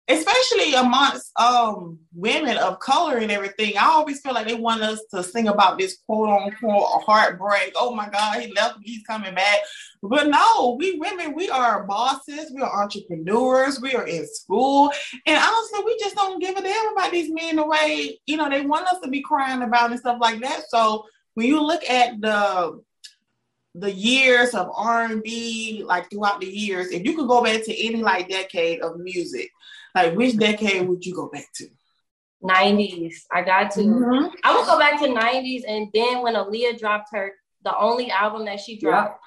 Especially 0.08 0.74
amongst 0.74 1.30
um 1.38 1.98
women 2.12 2.58
of 2.58 2.78
color 2.80 3.18
and 3.18 3.30
everything, 3.30 3.78
I 3.78 3.86
always 3.86 4.20
feel 4.20 4.34
like 4.34 4.46
they 4.46 4.54
want 4.54 4.82
us 4.82 5.00
to 5.14 5.22
sing 5.22 5.48
about 5.48 5.78
this 5.78 5.98
quote 6.06 6.28
unquote 6.28 7.02
heartbreak. 7.04 7.72
Oh 7.76 7.94
my 7.94 8.08
God, 8.10 8.40
he 8.40 8.52
left 8.52 8.78
me, 8.78 8.84
he's 8.86 9.06
coming 9.06 9.34
back. 9.34 9.60
But 10.02 10.28
no, 10.28 10.76
we 10.78 10.98
women, 10.98 11.34
we 11.34 11.48
are 11.48 11.84
bosses, 11.84 12.52
we 12.54 12.60
are 12.60 12.82
entrepreneurs, 12.82 13.80
we 13.80 13.94
are 13.94 14.06
in 14.06 14.26
school. 14.26 14.92
And 15.26 15.42
honestly, 15.42 15.80
we 15.86 15.96
just 15.98 16.16
don't 16.16 16.40
give 16.40 16.56
a 16.56 16.62
damn 16.62 16.92
about 16.92 17.12
these 17.12 17.30
men 17.32 17.56
the 17.56 17.66
way, 17.66 18.18
you 18.26 18.36
know, 18.36 18.50
they 18.50 18.66
want 18.66 18.88
us 18.88 19.00
to 19.00 19.08
be 19.08 19.22
crying 19.22 19.62
about 19.62 19.90
and 19.90 20.00
stuff 20.00 20.18
like 20.20 20.40
that. 20.40 20.64
So 20.68 21.06
when 21.34 21.46
you 21.46 21.62
look 21.62 21.88
at 21.88 22.20
the 22.20 22.82
the 23.74 23.90
years 23.90 24.54
of 24.54 24.70
R&B, 24.74 25.82
like 25.86 26.10
throughout 26.10 26.40
the 26.40 26.46
years, 26.46 26.90
if 26.90 27.04
you 27.04 27.16
could 27.16 27.28
go 27.28 27.42
back 27.42 27.64
to 27.64 27.86
any 27.86 28.02
like 28.02 28.28
decade 28.28 28.80
of 28.80 28.98
music, 28.98 29.50
like 29.94 30.14
which 30.14 30.36
decade 30.36 30.86
would 30.88 31.04
you 31.04 31.14
go 31.14 31.28
back 31.28 31.46
to? 31.54 31.68
90s. 32.42 33.14
I 33.30 33.42
got 33.42 33.70
to. 33.72 33.80
Mm-hmm. 33.80 34.34
I 34.44 34.56
would 34.56 34.66
go 34.66 34.78
back 34.78 35.00
to 35.00 35.06
90s 35.06 35.62
and 35.66 35.88
then 35.94 36.22
when 36.22 36.34
Aaliyah 36.34 36.78
dropped 36.78 37.10
her, 37.12 37.32
the 37.64 37.76
only 37.78 38.10
album 38.10 38.44
that 38.46 38.60
she 38.60 38.78
dropped, 38.78 39.20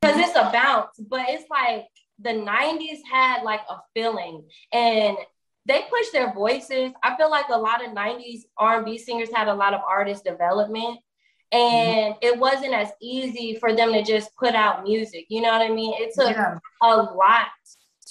because 0.00 0.16
it's 0.18 0.36
a 0.36 0.50
bounce, 0.52 0.96
but 0.98 1.26
it's 1.28 1.50
like 1.50 1.86
the 2.20 2.30
90s 2.30 2.98
had 3.10 3.42
like 3.42 3.60
a 3.68 3.78
feeling 3.94 4.44
and 4.72 5.16
they 5.66 5.82
pushed 5.90 6.12
their 6.12 6.32
voices. 6.32 6.92
I 7.02 7.16
feel 7.16 7.30
like 7.30 7.48
a 7.48 7.58
lot 7.58 7.84
of 7.84 7.92
90s 7.92 8.42
R&B 8.56 8.98
singers 8.98 9.30
had 9.34 9.48
a 9.48 9.54
lot 9.54 9.74
of 9.74 9.80
artist 9.88 10.24
development. 10.24 11.00
And 11.52 12.14
mm-hmm. 12.14 12.18
it 12.22 12.38
wasn't 12.38 12.74
as 12.74 12.90
easy 13.00 13.56
for 13.58 13.74
them 13.74 13.92
to 13.92 14.02
just 14.02 14.34
put 14.36 14.54
out 14.54 14.84
music. 14.84 15.26
You 15.28 15.42
know 15.42 15.50
what 15.50 15.62
I 15.62 15.72
mean? 15.72 15.94
It 15.98 16.14
took 16.14 16.30
yeah. 16.30 16.58
a 16.82 16.96
lot 16.96 17.48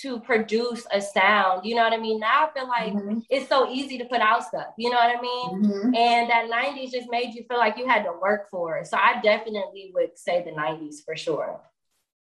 to 0.01 0.19
produce 0.19 0.85
a 0.91 1.01
sound. 1.01 1.65
You 1.65 1.75
know 1.75 1.83
what 1.83 1.93
I 1.93 1.97
mean? 1.97 2.19
Now 2.19 2.47
I 2.47 2.53
feel 2.53 2.67
like 2.67 2.93
mm-hmm. 2.93 3.19
it's 3.29 3.49
so 3.49 3.69
easy 3.69 3.97
to 3.97 4.05
put 4.05 4.21
out 4.21 4.43
stuff. 4.43 4.67
You 4.77 4.89
know 4.89 4.97
what 4.97 5.17
I 5.17 5.21
mean? 5.21 5.63
Mm-hmm. 5.63 5.95
And 5.95 6.29
that 6.29 6.49
90s 6.49 6.91
just 6.91 7.09
made 7.09 7.33
you 7.33 7.43
feel 7.49 7.57
like 7.57 7.77
you 7.77 7.87
had 7.87 8.03
to 8.03 8.13
work 8.21 8.49
for 8.49 8.77
it. 8.77 8.87
So 8.87 8.97
I 8.97 9.19
definitely 9.21 9.91
would 9.93 10.17
say 10.17 10.43
the 10.43 10.51
90s 10.51 11.03
for 11.03 11.15
sure. 11.15 11.61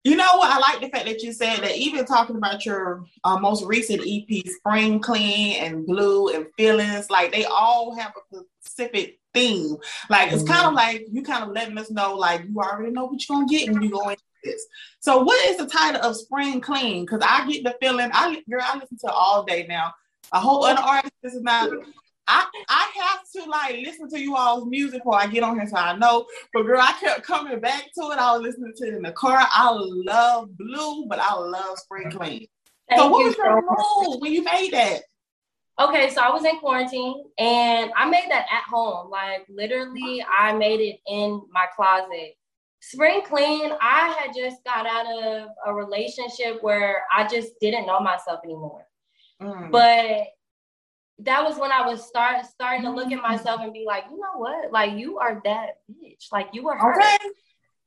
You 0.03 0.15
know 0.15 0.38
what? 0.38 0.51
I 0.51 0.58
like 0.58 0.82
the 0.82 0.89
fact 0.89 1.06
that 1.06 1.22
you 1.22 1.32
said 1.32 1.60
that 1.60 1.77
even 1.77 2.06
talking 2.06 2.36
about 2.36 2.65
your 2.65 3.06
uh, 3.24 3.38
most 3.38 3.63
recent 3.65 4.01
EP, 4.06 4.46
Spring 4.48 5.00
Clean 5.00 5.63
and 5.63 5.86
Blue 5.86 6.30
and 6.30 6.48
Feelings, 6.58 7.12
like 7.12 7.32
they 7.32 7.46
all 7.46 7.96
have 7.96 8.12
a 8.34 8.38
specific 8.82 9.20
theme. 9.34 9.78
Like 10.10 10.32
it's 10.32 10.44
kind 10.44 10.62
of 10.62 10.68
mm-hmm. 10.68 10.76
like 10.76 11.06
you 11.12 11.24
kind 11.24 11.44
of 11.44 11.52
letting 11.52 11.78
us 11.78 11.92
know, 11.92 12.16
like 12.16 12.44
you 12.48 12.56
already 12.58 12.92
know 12.92 13.06
what 13.06 13.28
you're 13.28 13.38
gonna 13.38 13.48
get 13.48 13.72
when 13.72 13.82
you 13.82 13.90
go 13.90 14.10
into 14.10 14.24
this. 14.44 14.66
So 15.00 15.24
what 15.24 15.50
is 15.50 15.58
the 15.58 15.68
title 15.68 16.02
of 16.02 16.16
Spring 16.16 16.62
Clean? 16.62 17.06
Because 17.06 17.22
I 17.28 17.48
get 17.50 17.64
the 17.64 17.76
feeling, 17.82 18.10
I 18.14 18.42
girl, 18.50 18.62
I 18.64 18.78
listen 18.78 18.98
to 19.06 19.12
all 19.12 19.44
day 19.44 19.66
now. 19.68 19.94
A 20.34 20.40
whole 20.40 20.64
other 20.64 20.82
artist 20.82 21.14
this 21.22 21.34
is 21.34 21.42
not 21.42 21.70
I 22.28 22.46
I 22.70 22.92
have 23.02 23.20
to 23.36 23.50
like 23.50 23.86
listen 23.86 24.10
to 24.10 24.20
you 24.20 24.36
all's 24.36 24.66
music 24.68 25.02
before 25.02 25.20
I 25.20 25.28
get 25.28 25.44
on 25.44 25.60
here 25.60 25.68
so 25.68 25.76
I 25.76 25.98
know. 25.98 26.26
But 26.54 26.64
girl, 26.64 26.80
I 26.80 26.94
kept 27.00 27.24
coming 27.24 27.60
back 27.60 27.86
to 27.98 28.12
it. 28.12 28.20
I 28.20 28.34
was 28.34 28.44
listening 28.44 28.74
to 28.78 28.88
it 28.88 28.94
in 28.94 29.02
the 29.02 29.12
car. 29.12 29.38
I 29.40 29.72
love 29.72 30.56
blue, 30.58 31.06
but 31.08 31.20
I 31.20 31.34
love 31.34 31.78
spring 31.80 32.12
clean. 32.12 32.48
so 32.96 33.10
what 33.10 33.26
was 33.26 33.36
your 33.38 33.62
move 33.62 34.22
when 34.22 34.32
you 34.32 34.44
made 34.44 34.72
that? 34.72 35.02
Okay, 35.80 36.10
so 36.10 36.22
I 36.22 36.30
was 36.32 36.46
in 36.46 36.60
quarantine 36.60 37.24
and 37.38 37.92
I 37.96 38.10
made 38.10 38.30
that 38.30 38.46
at 38.51 38.63
home. 38.70 39.10
Like 39.10 39.46
literally, 39.50 40.24
I 40.40 40.54
made 40.54 40.80
it 40.80 41.00
in 41.08 41.42
my 41.51 41.66
closet. 41.75 42.36
Spring 42.82 43.22
clean, 43.24 43.72
I 43.80 44.16
had 44.20 44.32
just 44.36 44.63
got 44.63 44.86
out 44.86 45.06
of 45.06 45.50
a 45.66 45.74
relationship 45.74 46.62
where 46.62 47.04
I 47.16 47.28
just 47.28 47.54
didn't 47.62 47.86
know 47.86 48.00
myself 48.00 48.42
anymore. 48.44 48.86
Mm. 49.42 49.72
But 49.72 50.28
that 51.25 51.44
was 51.44 51.58
when 51.58 51.72
I 51.72 51.86
was 51.86 52.06
start 52.06 52.46
starting 52.46 52.84
to 52.84 52.92
look 52.92 53.12
at 53.12 53.22
myself 53.22 53.62
and 53.62 53.72
be 53.72 53.86
like, 53.86 54.06
you 54.10 54.18
know 54.18 54.38
what? 54.38 54.72
Like 54.72 54.98
you 54.98 55.20
are 55.20 55.42
that 55.46 55.78
bitch. 55.92 56.32
Like 56.32 56.50
you 56.54 56.68
are 56.70 56.78
her. 56.78 57.00
Okay. 57.00 57.18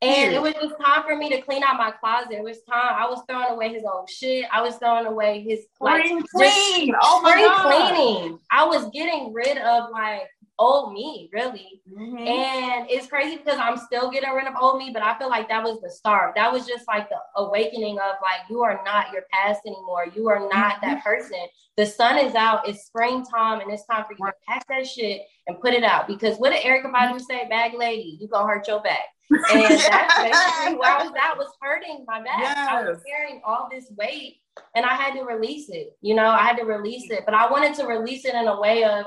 And 0.02 0.34
it 0.34 0.42
was 0.42 0.52
just 0.54 0.74
time 0.84 1.02
for 1.06 1.16
me 1.16 1.30
to 1.30 1.40
clean 1.40 1.62
out 1.62 1.76
my 1.76 1.90
closet. 1.92 2.32
It 2.32 2.42
was 2.42 2.60
time. 2.68 2.94
I 2.94 3.08
was 3.08 3.22
throwing 3.28 3.52
away 3.52 3.72
his 3.72 3.84
old 3.84 4.10
shit. 4.10 4.44
I 4.52 4.60
was 4.60 4.76
throwing 4.76 5.06
away 5.06 5.42
his 5.42 5.66
like 5.80 6.04
clean. 6.34 6.94
Oh 7.00 7.22
my 7.22 7.36
God. 7.36 7.94
cleaning. 7.94 8.38
I 8.50 8.66
was 8.66 8.90
getting 8.90 9.32
rid 9.32 9.56
of 9.56 9.90
like 9.90 10.28
old 10.58 10.92
me, 10.92 11.28
really. 11.32 11.82
Mm-hmm. 11.90 12.18
And 12.18 12.90
it's 12.90 13.06
crazy 13.06 13.36
because 13.36 13.58
I'm 13.58 13.76
still 13.76 14.10
getting 14.10 14.30
rid 14.30 14.46
of 14.46 14.54
old 14.60 14.78
me, 14.78 14.90
but 14.92 15.02
I 15.02 15.18
feel 15.18 15.28
like 15.28 15.48
that 15.48 15.62
was 15.62 15.80
the 15.80 15.90
start. 15.90 16.34
That 16.36 16.52
was 16.52 16.66
just 16.66 16.86
like 16.86 17.08
the 17.08 17.16
awakening 17.36 17.98
of 17.98 18.16
like, 18.22 18.48
you 18.48 18.62
are 18.62 18.80
not 18.84 19.12
your 19.12 19.22
past 19.32 19.60
anymore. 19.66 20.06
You 20.14 20.28
are 20.28 20.40
not 20.40 20.76
mm-hmm. 20.76 20.94
that 20.94 21.04
person. 21.04 21.38
The 21.76 21.86
sun 21.86 22.18
is 22.18 22.34
out, 22.34 22.68
it's 22.68 22.86
springtime, 22.86 23.60
and 23.60 23.72
it's 23.72 23.84
time 23.86 24.04
for 24.04 24.12
you 24.12 24.26
to 24.26 24.32
pack 24.46 24.66
that 24.68 24.86
shit 24.86 25.22
and 25.48 25.60
put 25.60 25.74
it 25.74 25.82
out. 25.82 26.06
Because 26.06 26.36
what 26.38 26.52
did 26.52 26.62
Erykah 26.62 26.92
Badu 26.92 27.20
say? 27.20 27.48
Bag 27.48 27.72
lady, 27.76 28.16
you 28.20 28.28
gonna 28.28 28.46
hurt 28.46 28.68
your 28.68 28.82
back. 28.82 29.04
And 29.30 29.62
that's 29.62 30.16
basically 30.18 30.78
where 30.78 30.90
I 30.90 31.02
was 31.02 31.12
at 31.18 31.38
was 31.38 31.50
hurting 31.60 32.04
my 32.06 32.22
back. 32.22 32.38
Yes. 32.38 32.68
I 32.70 32.82
was 32.82 33.02
carrying 33.08 33.40
all 33.44 33.68
this 33.72 33.90
weight 33.96 34.36
and 34.74 34.84
I 34.84 34.94
had 34.94 35.14
to 35.14 35.22
release 35.22 35.68
it. 35.70 35.96
You 36.02 36.14
know, 36.14 36.26
I 36.26 36.42
had 36.42 36.56
to 36.58 36.64
release 36.64 37.10
it, 37.10 37.22
but 37.24 37.34
I 37.34 37.50
wanted 37.50 37.74
to 37.76 37.86
release 37.86 38.24
it 38.24 38.34
in 38.34 38.46
a 38.46 38.60
way 38.60 38.84
of 38.84 39.06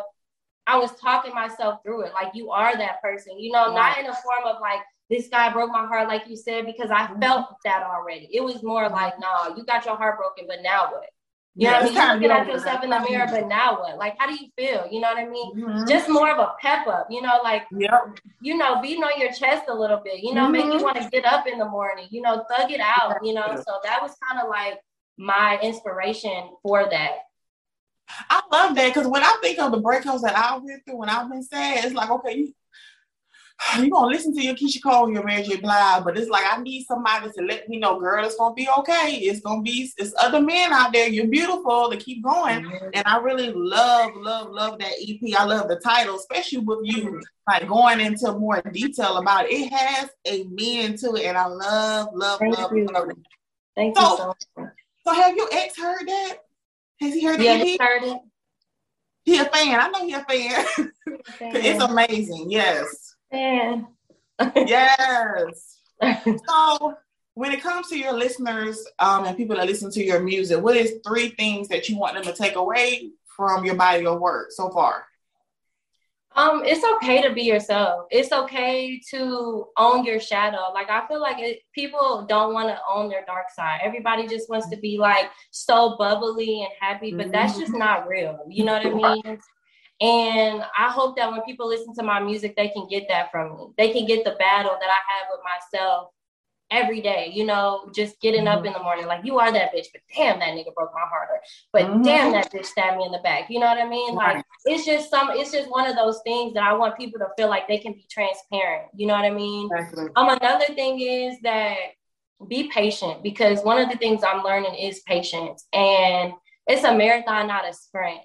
I 0.68 0.78
was 0.78 0.92
talking 1.00 1.34
myself 1.34 1.82
through 1.84 2.02
it. 2.04 2.14
Like 2.14 2.36
you 2.36 2.52
are 2.52 2.76
that 2.78 3.02
person, 3.02 3.40
you 3.40 3.52
know, 3.52 3.74
not 3.74 3.98
in 3.98 4.06
a 4.06 4.14
form 4.14 4.46
of 4.46 4.62
like 4.62 4.82
this 5.10 5.30
guy 5.30 5.52
broke 5.52 5.72
my 5.72 5.86
heart, 5.86 6.08
like 6.08 6.28
you 6.28 6.36
said, 6.36 6.66
because 6.66 6.92
I 6.92 7.08
mm-hmm. 7.08 7.22
felt 7.22 7.46
that 7.64 7.84
already. 7.84 8.30
It 8.32 8.44
was 8.44 8.62
more 8.62 8.90
like, 8.90 9.20
nah, 9.20 9.56
you 9.56 9.64
got 9.64 9.86
your 9.86 9.96
heart 9.96 10.18
broken, 10.18 10.46
but 10.48 10.62
now 10.62 10.92
what? 10.92 11.06
You 11.56 11.70
yeah, 11.70 11.80
know 11.80 11.86
what 11.88 11.98
I 11.98 12.14
mean? 12.14 12.22
You're 12.22 12.38
looking 12.38 12.52
at 12.52 12.54
yourself 12.54 12.84
in 12.84 12.90
the 12.92 13.00
mirror, 13.00 13.28
but 13.32 13.48
now 13.48 13.80
what? 13.80 13.98
Like, 13.98 14.16
how 14.20 14.28
do 14.28 14.34
you 14.34 14.50
feel? 14.56 14.88
You 14.92 15.00
know 15.00 15.08
what 15.08 15.18
I 15.18 15.28
mean? 15.28 15.56
Mm-hmm. 15.56 15.90
Just 15.90 16.08
more 16.08 16.30
of 16.30 16.38
a 16.38 16.54
pep 16.62 16.86
up, 16.86 17.08
you 17.10 17.20
know, 17.22 17.40
like, 17.44 17.64
yep. 17.72 18.20
you 18.42 18.58
know, 18.58 18.80
beating 18.80 19.04
on 19.04 19.20
your 19.20 19.32
chest 19.32 19.64
a 19.68 19.74
little 19.74 19.98
bit, 20.04 20.20
you 20.20 20.36
know, 20.36 20.44
mm-hmm. 20.44 20.52
make 20.52 20.66
you 20.66 20.74
mm-hmm. 20.74 20.84
want 20.84 21.02
to 21.02 21.10
get 21.10 21.26
up 21.26 21.48
in 21.48 21.58
the 21.58 21.68
morning, 21.68 22.08
you 22.12 22.22
know, 22.22 22.46
thug 22.56 22.70
it 22.70 22.80
out, 22.80 23.16
you 23.24 23.34
know. 23.34 23.56
So 23.56 23.80
that 23.84 24.02
was 24.04 24.16
kind 24.30 24.44
of 24.44 24.50
like 24.50 24.80
my 25.18 25.58
inspiration 25.64 26.50
for 26.62 26.88
that. 26.92 27.14
I 28.30 28.42
love 28.52 28.76
that 28.76 28.94
because 28.94 29.08
when 29.08 29.24
I 29.24 29.38
think 29.42 29.60
of 29.60 29.72
the 29.72 29.82
breakups 29.82 30.22
that 30.22 30.38
I've 30.38 30.66
been 30.66 30.82
through 30.86 30.98
when 30.98 31.10
I've 31.10 31.30
been 31.30 31.44
sad, 31.44 31.86
it's 31.86 31.94
like, 31.94 32.10
okay, 32.10 32.38
you 32.38 32.54
you 33.80 33.90
gonna 33.90 34.08
listen 34.08 34.36
to 34.36 34.42
your 34.42 34.56
Keyshia 34.56 34.84
Cole, 34.84 35.12
your 35.12 35.24
Mary 35.24 35.44
J. 35.44 35.58
Blige, 35.58 36.04
but 36.04 36.18
it's 36.18 36.30
like 36.30 36.46
I 36.48 36.62
need 36.62 36.86
somebody 36.86 37.30
to 37.32 37.44
let 37.44 37.68
me 37.68 37.80
know, 37.80 38.00
girl, 38.00 38.24
it's 38.24 38.36
gonna 38.36 38.54
be 38.54 38.68
okay. 38.80 39.14
It's 39.16 39.40
gonna 39.42 39.62
be 39.62 39.92
it's 39.98 40.14
other 40.20 40.42
men 40.42 40.72
out 40.72 40.94
there. 40.94 41.08
You're 41.08 41.28
beautiful 41.28 41.90
to 41.90 41.98
keep 41.98 42.24
going. 42.24 42.64
Mm-hmm. 42.64 42.90
And 42.94 43.04
I 43.06 43.18
really 43.18 43.52
love, 43.52 44.12
love, 44.16 44.52
love 44.52 44.80
that 44.80 44.94
EP. 45.02 45.20
I 45.38 45.44
love 45.46 45.68
the 45.68 45.78
title, 45.78 46.16
especially 46.16 46.60
with 46.60 46.80
you 46.84 47.22
like 47.48 47.68
going 47.68 48.00
into 48.00 48.32
more 48.34 48.62
detail 48.62 49.18
about 49.18 49.46
it. 49.46 49.54
It 49.54 49.74
has 49.74 50.10
a 50.26 50.44
meaning 50.46 50.98
to 51.00 51.16
it, 51.16 51.26
and 51.26 51.38
I 51.38 51.48
love, 51.48 52.10
love, 52.14 52.40
Thank 52.40 52.58
love, 52.58 52.76
you. 52.76 52.86
love 52.86 53.10
it. 53.10 53.18
Thank 53.76 53.98
so, 53.98 54.12
you 54.12 54.18
so 54.18 54.28
much. 54.28 54.72
So 55.06 55.14
have 55.14 55.36
your 55.36 55.48
ex 55.52 55.80
heard 55.80 56.08
that? 56.08 56.38
Has 57.00 57.14
he 57.14 57.24
heard 57.24 57.42
yeah, 57.42 57.56
it? 57.56 57.66
He 57.66 57.78
heard 57.80 58.04
it. 58.04 58.18
He 59.24 59.38
a 59.38 59.46
fan. 59.46 59.80
I 59.80 59.90
know 59.90 60.06
he 60.06 60.14
a 60.14 60.24
fan. 60.24 60.66
fan. 61.38 61.56
it's 61.56 61.84
amazing. 61.84 62.50
Yes. 62.50 63.16
Fan. 63.30 63.88
yes. 64.56 65.80
so 66.48 66.96
when 67.34 67.52
it 67.52 67.62
comes 67.62 67.90
to 67.90 67.98
your 67.98 68.14
listeners 68.14 68.84
um, 69.00 69.26
and 69.26 69.38
people 69.38 69.56
that 69.58 69.68
listen 69.68 69.92
to 69.92 70.04
your 70.04 70.22
music, 70.22 70.62
what 70.62 70.76
is 70.76 70.96
three 71.06 71.30
things 71.30 71.68
that 71.68 71.90
you 71.90 71.98
want 71.98 72.16
them 72.16 72.24
to 72.24 72.34
take 72.34 72.56
away 72.56 73.12
from 73.36 73.66
your 73.66 73.76
body 73.76 74.06
of 74.06 74.20
work 74.20 74.52
so 74.52 74.70
far? 74.70 75.06
Um, 76.38 76.62
it's 76.64 76.86
okay 76.96 77.22
to 77.24 77.34
be 77.34 77.42
yourself. 77.42 78.06
It's 78.12 78.32
okay 78.32 79.02
to 79.10 79.66
own 79.76 80.06
your 80.06 80.20
shadow. 80.20 80.72
Like 80.72 80.88
I 80.90 81.08
feel 81.08 81.20
like 81.20 81.40
it, 81.40 81.62
people 81.74 82.28
don't 82.30 82.54
want 82.54 82.70
to 82.70 82.80
own 82.88 83.10
their 83.10 83.26
dark 83.26 83.50
side. 83.56 83.80
Everybody 83.84 84.28
just 84.28 84.48
wants 84.48 84.70
to 84.70 84.78
be 84.78 85.00
like 85.00 85.32
so 85.50 85.96
bubbly 85.98 86.62
and 86.62 86.72
happy, 86.80 87.12
but 87.12 87.32
that's 87.32 87.58
just 87.58 87.72
mm-hmm. 87.72 87.80
not 87.80 88.08
real. 88.08 88.38
You 88.50 88.66
know 88.66 88.74
what 88.74 88.86
I 88.86 88.94
mean? 88.94 89.40
And 90.00 90.64
I 90.78 90.92
hope 90.92 91.18
that 91.18 91.32
when 91.32 91.42
people 91.42 91.68
listen 91.68 91.96
to 91.96 92.04
my 92.04 92.20
music, 92.20 92.56
they 92.56 92.70
can 92.70 92.88
get 92.88 93.08
that 93.10 93.32
from 93.32 93.58
me. 93.58 93.68
They 93.76 93.92
can 93.92 94.06
get 94.06 94.24
the 94.24 94.36
battle 94.38 94.78
that 94.80 94.90
I 94.90 95.02
have 95.10 95.28
with 95.32 95.42
myself 95.44 96.10
every 96.70 97.02
day, 97.02 97.32
you 97.34 97.46
know, 97.46 97.90
just 97.96 98.20
getting 98.22 98.46
mm-hmm. 98.46 98.60
up 98.60 98.66
in 98.66 98.74
the 98.74 98.80
morning, 98.80 99.06
like 99.06 99.26
you 99.26 99.40
are 99.40 99.52
that 99.52 99.74
bitch, 99.74 99.88
but 99.92 100.02
damn 100.16 100.40
that 100.40 100.50
nigga 100.50 100.74
broke 100.74 100.92
my 100.94 101.08
heart, 101.10 101.30
or 101.32 101.42
but 101.74 101.84
mm-hmm. 101.84 102.02
damn 102.04 102.32
that 102.34 102.52
bitch 102.52 102.66
stabbed 102.66 102.98
me 102.98 103.06
in 103.06 103.12
the 103.12 103.20
back. 103.20 103.50
You 103.50 103.60
know 103.60 103.68
what 103.68 103.78
I 103.78 103.88
mean? 103.88 104.16
Like 104.16 104.44
it's 104.66 104.86
just 104.86 105.10
some 105.10 105.30
it's 105.32 105.52
just 105.52 105.70
one 105.70 105.88
of 105.88 105.96
those 105.96 106.20
things 106.24 106.54
that 106.54 106.64
I 106.64 106.74
want 106.74 106.98
people 106.98 107.20
to 107.20 107.28
feel 107.38 107.50
like 107.50 107.68
they 107.68 107.78
can 107.78 107.94
be 107.94 108.06
transparent. 108.10 108.88
You 108.96 109.08
know 109.08 109.14
what 109.14 109.26
I 109.26 109.32
mean? 109.32 109.70
Exactly. 109.72 110.08
Um 110.16 110.30
another 110.30 110.66
thing 110.74 111.00
is 111.00 111.38
that 111.44 111.78
be 112.48 112.70
patient 112.70 113.24
because 113.24 113.62
one 113.62 113.80
of 113.80 113.90
the 113.90 113.98
things 113.98 114.24
I'm 114.24 114.44
learning 114.44 114.76
is 114.76 115.00
patience. 115.02 115.66
And 115.74 116.34
it's 116.68 116.84
a 116.84 116.96
marathon, 116.96 117.48
not 117.48 117.68
a 117.68 117.74
sprint. 117.74 118.22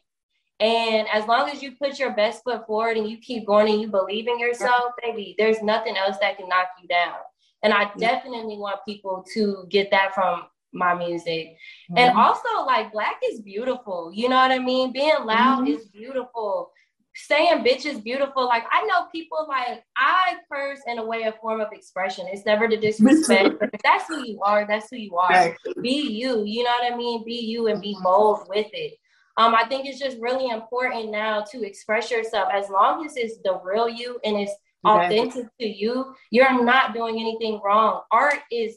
And 0.60 1.08
as 1.12 1.26
long 1.26 1.48
as 1.48 1.62
you 1.62 1.72
put 1.72 1.98
your 1.98 2.12
best 2.12 2.44
foot 2.44 2.66
forward 2.66 2.96
and 2.96 3.08
you 3.08 3.18
keep 3.18 3.46
going 3.46 3.72
and 3.72 3.80
you 3.80 3.88
believe 3.88 4.28
in 4.28 4.38
yourself, 4.38 4.92
baby, 5.02 5.34
there's 5.38 5.62
nothing 5.62 5.96
else 5.96 6.18
that 6.20 6.36
can 6.36 6.48
knock 6.48 6.68
you 6.80 6.86
down. 6.86 7.14
And 7.62 7.72
I 7.72 7.90
definitely 7.98 8.58
want 8.58 8.80
people 8.86 9.24
to 9.34 9.64
get 9.68 9.90
that 9.90 10.14
from 10.14 10.44
my 10.72 10.94
music. 10.94 11.56
Mm-hmm. 11.90 11.98
And 11.98 12.16
also, 12.16 12.64
like, 12.66 12.92
black 12.92 13.20
is 13.30 13.40
beautiful. 13.40 14.10
You 14.12 14.28
know 14.28 14.36
what 14.36 14.50
I 14.50 14.58
mean? 14.58 14.92
Being 14.92 15.14
loud 15.24 15.64
mm-hmm. 15.64 15.74
is 15.74 15.86
beautiful. 15.88 16.72
Saying 17.14 17.62
bitch 17.62 17.84
is 17.84 18.00
beautiful. 18.00 18.46
Like, 18.46 18.64
I 18.72 18.82
know 18.86 19.06
people 19.12 19.44
like 19.46 19.84
I 19.98 20.36
curse 20.50 20.80
in 20.86 20.98
a 20.98 21.04
way, 21.04 21.24
a 21.24 21.32
form 21.32 21.60
of 21.60 21.68
expression. 21.70 22.26
It's 22.26 22.46
never 22.46 22.66
to 22.66 22.76
disrespect, 22.78 23.56
but 23.60 23.68
if 23.72 23.82
that's 23.82 24.08
who 24.08 24.26
you 24.26 24.40
are, 24.40 24.66
that's 24.66 24.88
who 24.90 24.96
you 24.96 25.16
are. 25.16 25.54
Be 25.82 25.90
you. 25.90 26.42
You 26.44 26.64
know 26.64 26.70
what 26.70 26.90
I 26.90 26.96
mean? 26.96 27.22
Be 27.22 27.34
you 27.34 27.66
and 27.66 27.82
be 27.82 27.94
mm-hmm. 27.94 28.02
bold 28.02 28.48
with 28.48 28.68
it. 28.72 28.94
Um, 29.36 29.54
I 29.54 29.64
think 29.64 29.86
it's 29.86 29.98
just 29.98 30.18
really 30.20 30.48
important 30.48 31.10
now 31.10 31.42
to 31.52 31.66
express 31.66 32.10
yourself 32.10 32.48
as 32.52 32.68
long 32.68 33.04
as 33.04 33.16
it's 33.16 33.38
the 33.44 33.60
real 33.62 33.88
you 33.88 34.18
and 34.24 34.36
it's 34.36 34.52
authentic 34.84 35.46
to 35.60 35.66
you, 35.66 36.14
you're 36.30 36.64
not 36.64 36.94
doing 36.94 37.20
anything 37.20 37.60
wrong. 37.64 38.02
Art 38.10 38.38
is 38.50 38.76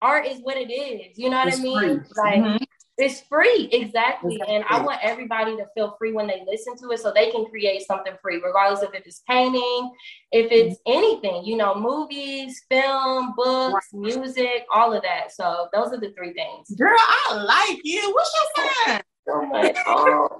art 0.00 0.26
is 0.26 0.40
what 0.40 0.56
it 0.56 0.72
is. 0.72 1.18
You 1.18 1.30
know 1.30 1.38
what 1.38 1.48
it's 1.48 1.58
I 1.58 1.62
mean? 1.62 1.78
Free. 1.78 2.00
Like 2.16 2.40
mm-hmm. 2.40 2.64
it's 2.98 3.20
free, 3.22 3.68
exactly. 3.72 4.34
exactly. 4.34 4.56
And 4.56 4.64
I 4.68 4.82
want 4.82 5.00
everybody 5.02 5.56
to 5.56 5.66
feel 5.74 5.96
free 5.98 6.12
when 6.12 6.26
they 6.26 6.42
listen 6.46 6.76
to 6.78 6.90
it 6.90 7.00
so 7.00 7.12
they 7.12 7.30
can 7.30 7.46
create 7.46 7.82
something 7.86 8.14
free, 8.22 8.40
regardless 8.44 8.82
of 8.82 8.94
if 8.94 9.06
it's 9.06 9.22
painting, 9.28 9.90
if 10.32 10.50
it's 10.52 10.78
mm-hmm. 10.80 10.98
anything, 10.98 11.44
you 11.44 11.56
know, 11.56 11.74
movies, 11.74 12.62
film, 12.70 13.34
books, 13.36 13.88
right. 13.92 14.00
music, 14.00 14.66
all 14.72 14.92
of 14.92 15.02
that. 15.02 15.32
So 15.32 15.68
those 15.72 15.88
are 15.92 16.00
the 16.00 16.12
three 16.16 16.32
things. 16.32 16.70
Girl, 16.76 16.96
I 16.98 17.34
like 17.34 17.80
you. 17.84 18.12
What's 18.12 18.32
your 18.34 18.86
sign? 18.86 19.02
Oh 19.30 19.46
my 19.46 19.72
god. 19.72 20.30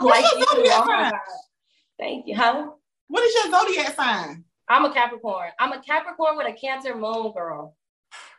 like 0.00 0.24
you. 0.36 0.46
Oh 0.50 1.10
Thank 1.98 2.26
you. 2.26 2.34
Huh? 2.34 2.70
What 3.12 3.24
is 3.24 3.34
your 3.34 3.50
zodiac 3.50 3.94
sign? 3.94 4.42
I'm 4.70 4.86
a 4.86 4.94
Capricorn. 4.94 5.50
I'm 5.60 5.72
a 5.72 5.82
Capricorn 5.82 6.38
with 6.38 6.46
a 6.46 6.54
Cancer 6.54 6.94
moon, 6.94 7.30
girl. 7.34 7.76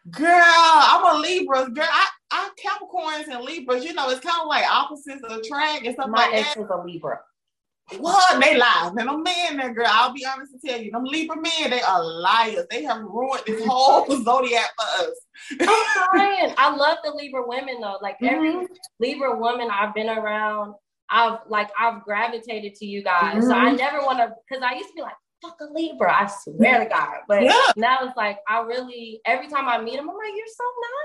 Girl, 0.10 0.32
I'm 0.34 1.16
a 1.16 1.20
Libra. 1.20 1.70
Girl, 1.70 1.86
I, 1.88 2.08
I 2.32 2.50
Capricorns 2.60 3.28
and 3.28 3.46
Libras, 3.46 3.86
you 3.86 3.94
know, 3.94 4.10
it's 4.10 4.22
kind 4.22 4.42
of 4.42 4.48
like 4.48 4.66
opposites 4.68 5.22
attract 5.30 5.86
and 5.86 5.94
stuff 5.94 6.10
My 6.10 6.26
like 6.26 6.34
ex 6.34 6.56
that. 6.56 6.64
is 6.64 6.70
a 6.72 6.84
Libra. 6.84 7.20
What? 8.00 8.42
They 8.42 8.58
lie. 8.58 8.90
Man, 8.96 9.06
them 9.06 9.22
men 9.22 9.58
there, 9.58 9.76
girl. 9.76 9.86
I'll 9.88 10.12
be 10.12 10.26
honest 10.26 10.54
and 10.54 10.62
tell 10.66 10.82
you, 10.82 10.90
them 10.90 11.04
Libra 11.04 11.36
men, 11.36 11.70
they 11.70 11.82
are 11.82 12.04
liars. 12.04 12.66
They 12.72 12.82
have 12.82 13.04
ruined 13.04 13.44
this 13.46 13.64
whole 13.68 14.08
zodiac 14.24 14.72
for 14.76 15.06
us. 15.06 15.20
I'm 15.62 16.10
trying. 16.16 16.54
I 16.58 16.76
love 16.76 16.98
the 17.04 17.12
Libra 17.12 17.48
women 17.48 17.80
though. 17.80 18.00
Like 18.02 18.16
mm-hmm. 18.16 18.34
every 18.34 18.68
Libra 19.00 19.38
woman 19.38 19.70
I've 19.72 19.94
been 19.94 20.10
around, 20.10 20.74
I've 21.14 21.40
like 21.48 21.70
I've 21.80 22.04
gravitated 22.04 22.74
to 22.76 22.86
you 22.86 23.04
guys. 23.04 23.36
Mm-hmm. 23.36 23.48
So 23.48 23.54
I 23.54 23.68
mm-hmm. 23.68 23.76
never 23.78 24.00
want 24.00 24.18
to 24.18 24.34
because 24.50 24.64
I 24.64 24.74
used 24.74 24.90
to 24.90 24.96
be 24.96 25.02
like, 25.02 25.14
fuck 25.44 25.58
a 25.62 25.72
Libra, 25.72 26.12
I 26.12 26.28
swear 26.44 26.84
to 26.84 26.90
God. 26.90 27.18
But 27.28 27.44
yeah. 27.44 27.72
now 27.78 28.00
it's 28.02 28.18
like 28.18 28.40
I 28.50 28.62
really 28.62 29.22
every 29.26 29.48
time 29.48 29.68
I 29.68 29.80
meet 29.80 29.98
them, 29.98 30.10
I'm 30.10 30.18
like, 30.18 30.34
you're 30.36 30.48
so 30.48 30.64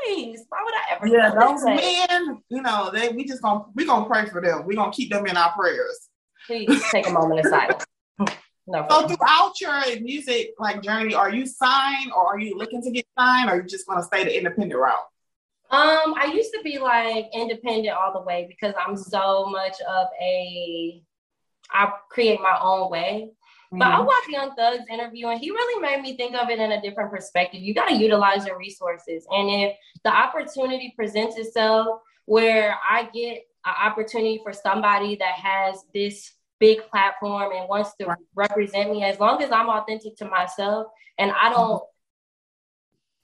nice. 0.08 0.44
Why 0.48 0.58
would 0.64 0.74
I 0.74 0.94
ever? 0.94 1.06
Yeah, 1.06 1.34
those 1.38 1.62
men, 1.62 2.42
you 2.48 2.62
know, 2.62 2.90
they 2.92 3.10
we 3.10 3.24
just 3.24 3.42
gonna 3.42 3.64
we 3.74 3.84
gonna 3.84 4.06
pray 4.06 4.24
for 4.26 4.40
them. 4.40 4.66
We 4.66 4.74
gonna 4.74 4.92
keep 4.92 5.10
them 5.10 5.26
in 5.26 5.36
our 5.36 5.52
prayers. 5.52 6.08
Please 6.46 6.82
take 6.90 7.06
a 7.06 7.12
moment 7.12 7.40
of 7.40 7.50
silence. 7.50 7.84
No, 8.70 8.86
so 8.90 9.08
throughout 9.08 9.58
your 9.62 9.98
music 10.02 10.52
like 10.58 10.82
journey, 10.82 11.14
are 11.14 11.32
you 11.32 11.46
signed 11.46 12.12
or 12.14 12.26
are 12.26 12.38
you 12.38 12.54
looking 12.54 12.82
to 12.82 12.90
get 12.90 13.06
signed 13.18 13.48
or 13.48 13.54
are 13.54 13.62
you 13.62 13.66
just 13.66 13.86
gonna 13.86 14.02
stay 14.02 14.24
the 14.24 14.36
independent 14.36 14.78
route? 14.78 15.06
Um, 15.70 16.14
I 16.16 16.32
used 16.34 16.52
to 16.54 16.62
be 16.62 16.78
like 16.78 17.26
independent 17.34 17.94
all 17.94 18.12
the 18.12 18.22
way 18.22 18.46
because 18.48 18.74
I'm 18.86 18.96
so 18.96 19.46
much 19.46 19.74
of 19.82 20.06
a 20.20 21.02
I 21.70 21.92
create 22.10 22.40
my 22.40 22.58
own 22.60 22.90
way. 22.90 23.30
Mm-hmm. 23.72 23.78
But 23.78 23.88
I 23.88 24.00
watched 24.00 24.28
Young 24.28 24.54
Thug's 24.56 24.86
interview 24.90 25.28
and 25.28 25.38
he 25.38 25.50
really 25.50 25.82
made 25.82 26.00
me 26.00 26.16
think 26.16 26.34
of 26.34 26.48
it 26.48 26.58
in 26.58 26.72
a 26.72 26.80
different 26.80 27.10
perspective. 27.10 27.60
You 27.60 27.74
got 27.74 27.88
to 27.88 27.94
utilize 27.94 28.46
your 28.46 28.58
resources. 28.58 29.26
And 29.30 29.50
if 29.50 29.76
the 30.04 30.10
opportunity 30.10 30.94
presents 30.96 31.36
itself 31.36 32.00
where 32.24 32.76
I 32.88 33.10
get 33.12 33.42
an 33.66 33.74
opportunity 33.78 34.40
for 34.42 34.54
somebody 34.54 35.16
that 35.16 35.34
has 35.34 35.84
this 35.92 36.32
big 36.58 36.80
platform 36.90 37.52
and 37.54 37.68
wants 37.68 37.94
to 38.00 38.16
represent 38.34 38.90
me, 38.90 39.04
as 39.04 39.20
long 39.20 39.42
as 39.42 39.52
I'm 39.52 39.68
authentic 39.68 40.16
to 40.16 40.24
myself 40.24 40.86
and 41.18 41.30
I 41.30 41.50
don't 41.50 41.82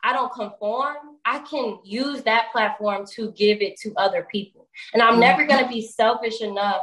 I 0.05 0.13
don't 0.13 0.33
conform, 0.33 0.97
I 1.25 1.39
can 1.41 1.79
use 1.83 2.23
that 2.25 2.53
platform 2.53 3.07
to 3.15 3.33
give 3.33 3.63
it 3.63 3.79
to 3.81 3.95
other 3.97 4.29
people. 4.31 4.69
And 4.93 5.03
I'm 5.03 5.19
never 5.19 5.43
mm-hmm. 5.43 5.51
going 5.51 5.65
to 5.65 5.69
be 5.69 5.81
selfish 5.81 6.43
enough. 6.43 6.83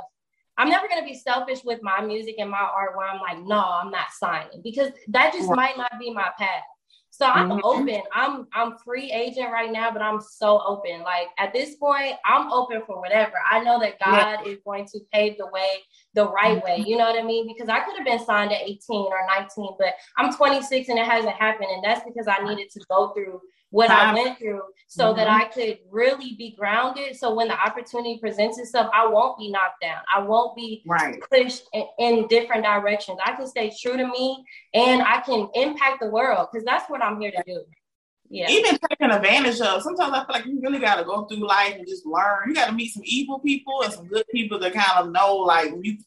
I'm 0.57 0.69
never 0.69 0.87
going 0.87 1.01
to 1.01 1.07
be 1.07 1.17
selfish 1.17 1.63
with 1.63 1.81
my 1.81 2.01
music 2.01 2.35
and 2.39 2.49
my 2.49 2.57
art 2.59 2.95
where 2.95 3.07
I'm 3.07 3.21
like, 3.21 3.39
no, 3.45 3.59
I'm 3.59 3.91
not 3.91 4.07
signing 4.11 4.61
because 4.63 4.91
that 5.09 5.33
just 5.33 5.49
might 5.49 5.77
not 5.77 5.93
be 5.99 6.11
my 6.11 6.29
path. 6.37 6.63
So 7.21 7.27
I'm 7.27 7.49
mm-hmm. 7.49 7.59
open. 7.63 8.01
I'm 8.11 8.47
I'm 8.51 8.79
free 8.79 9.11
agent 9.11 9.51
right 9.51 9.71
now, 9.71 9.91
but 9.91 10.01
I'm 10.01 10.19
so 10.19 10.59
open. 10.65 11.03
Like 11.03 11.27
at 11.37 11.53
this 11.53 11.75
point, 11.75 12.15
I'm 12.25 12.51
open 12.51 12.81
for 12.87 12.99
whatever. 12.99 13.33
I 13.47 13.59
know 13.59 13.79
that 13.79 13.99
God 14.03 14.39
yeah. 14.43 14.51
is 14.51 14.57
going 14.65 14.87
to 14.87 14.99
pave 15.13 15.37
the 15.37 15.45
way 15.45 15.83
the 16.15 16.27
right 16.31 16.57
mm-hmm. 16.57 16.81
way. 16.81 16.83
You 16.83 16.97
know 16.97 17.05
what 17.05 17.19
I 17.19 17.23
mean? 17.23 17.45
Because 17.45 17.69
I 17.69 17.81
could 17.81 17.95
have 17.95 18.07
been 18.07 18.25
signed 18.25 18.51
at 18.51 18.61
18 18.63 19.05
or 19.05 19.19
19, 19.37 19.75
but 19.77 19.93
I'm 20.17 20.33
26 20.33 20.89
and 20.89 20.97
it 20.97 21.05
hasn't 21.05 21.35
happened. 21.35 21.69
And 21.69 21.83
that's 21.83 22.03
because 22.03 22.27
I 22.27 22.43
needed 22.43 22.71
to 22.71 22.79
go 22.89 23.13
through 23.13 23.39
what 23.71 23.89
I 23.89 24.13
went 24.13 24.37
through 24.37 24.61
so 24.87 25.05
mm-hmm. 25.05 25.17
that 25.17 25.29
I 25.29 25.45
could 25.45 25.79
really 25.89 26.35
be 26.37 26.53
grounded. 26.57 27.15
So 27.15 27.33
when 27.33 27.47
the 27.47 27.53
opportunity 27.53 28.19
presents 28.19 28.59
itself, 28.59 28.89
I 28.93 29.07
won't 29.07 29.39
be 29.39 29.49
knocked 29.49 29.81
down. 29.81 30.01
I 30.13 30.21
won't 30.21 30.55
be 30.55 30.83
right. 30.85 31.17
pushed 31.31 31.63
in, 31.73 31.85
in, 31.97 32.27
different 32.27 32.65
directions. 32.65 33.17
I 33.25 33.33
can 33.33 33.47
stay 33.47 33.71
true 33.81 33.95
to 33.95 34.05
me 34.05 34.43
and 34.73 35.01
I 35.01 35.21
can 35.21 35.49
impact 35.55 36.01
the 36.01 36.09
world 36.09 36.49
because 36.51 36.65
that's 36.65 36.89
what 36.89 37.01
I'm 37.01 37.19
here 37.21 37.31
to 37.31 37.43
do. 37.47 37.63
Yeah. 38.29 38.49
Even 38.49 38.77
taking 38.89 39.11
advantage 39.11 39.61
of. 39.61 39.81
Sometimes 39.81 40.13
I 40.13 40.19
feel 40.19 40.27
like 40.29 40.45
you 40.45 40.59
really 40.61 40.79
got 40.79 40.95
to 40.95 41.05
go 41.05 41.23
through 41.25 41.47
life 41.47 41.75
and 41.75 41.87
just 41.87 42.05
learn. 42.05 42.47
You 42.47 42.53
got 42.53 42.67
to 42.67 42.73
meet 42.73 42.93
some 42.93 43.03
evil 43.05 43.39
people 43.39 43.83
and 43.83 43.93
some 43.93 44.07
good 44.07 44.25
people 44.33 44.59
to 44.59 44.71
kind 44.71 44.99
of 44.99 45.11
know, 45.11 45.37
like 45.37 45.71
when 45.71 45.83
you 45.83 45.97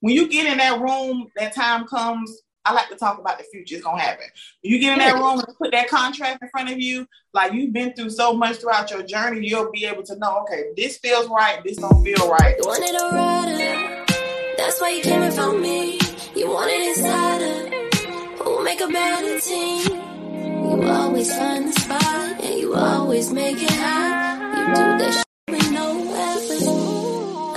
when 0.00 0.14
you 0.14 0.28
get 0.28 0.46
in 0.46 0.58
that 0.58 0.80
room, 0.80 1.28
that 1.36 1.54
time 1.54 1.86
comes 1.86 2.42
I 2.64 2.72
like 2.72 2.88
to 2.88 2.96
talk 2.96 3.18
about 3.18 3.38
the 3.38 3.44
future. 3.44 3.74
It's 3.76 3.84
gonna 3.84 4.00
happen. 4.00 4.26
You 4.62 4.78
get 4.78 4.94
in 4.94 4.98
that 5.00 5.14
room 5.14 5.38
and 5.38 5.58
put 5.58 5.72
that 5.72 5.88
contract 5.88 6.42
in 6.42 6.48
front 6.48 6.70
of 6.70 6.80
you, 6.80 7.06
like 7.32 7.52
you've 7.52 7.72
been 7.72 7.92
through 7.94 8.10
so 8.10 8.32
much 8.32 8.56
throughout 8.56 8.90
your 8.90 9.02
journey, 9.02 9.46
you'll 9.46 9.70
be 9.70 9.84
able 9.84 10.02
to 10.04 10.16
know, 10.16 10.40
okay, 10.42 10.72
this 10.76 10.96
feels 10.98 11.28
right, 11.28 11.62
this 11.64 11.76
don't 11.76 12.02
feel 12.02 12.30
right. 12.30 12.56
You 12.58 12.66
wanted 12.66 12.94
a 12.94 13.14
rider, 13.14 14.04
that's 14.56 14.80
why 14.80 14.90
you 14.90 15.02
came 15.02 15.30
from 15.32 15.60
me. 15.60 15.98
You 16.34 16.50
wanted 16.50 16.80
insider, 16.88 17.86
who'll 18.42 18.62
make 18.62 18.80
a 18.80 18.88
better 18.88 19.40
team. 19.40 20.00
You 20.64 20.82
always 20.90 21.36
find 21.36 21.68
the 21.68 21.72
spot, 21.80 22.40
and 22.42 22.58
you 22.58 22.74
always 22.74 23.30
make 23.30 23.62
it 23.62 23.70
hot. 23.70 24.56
You 24.56 24.66
do 24.74 24.98
that 24.98 25.12
shit 25.12 25.26
with 25.48 25.70
no 25.70 25.86
effort. 26.14 26.62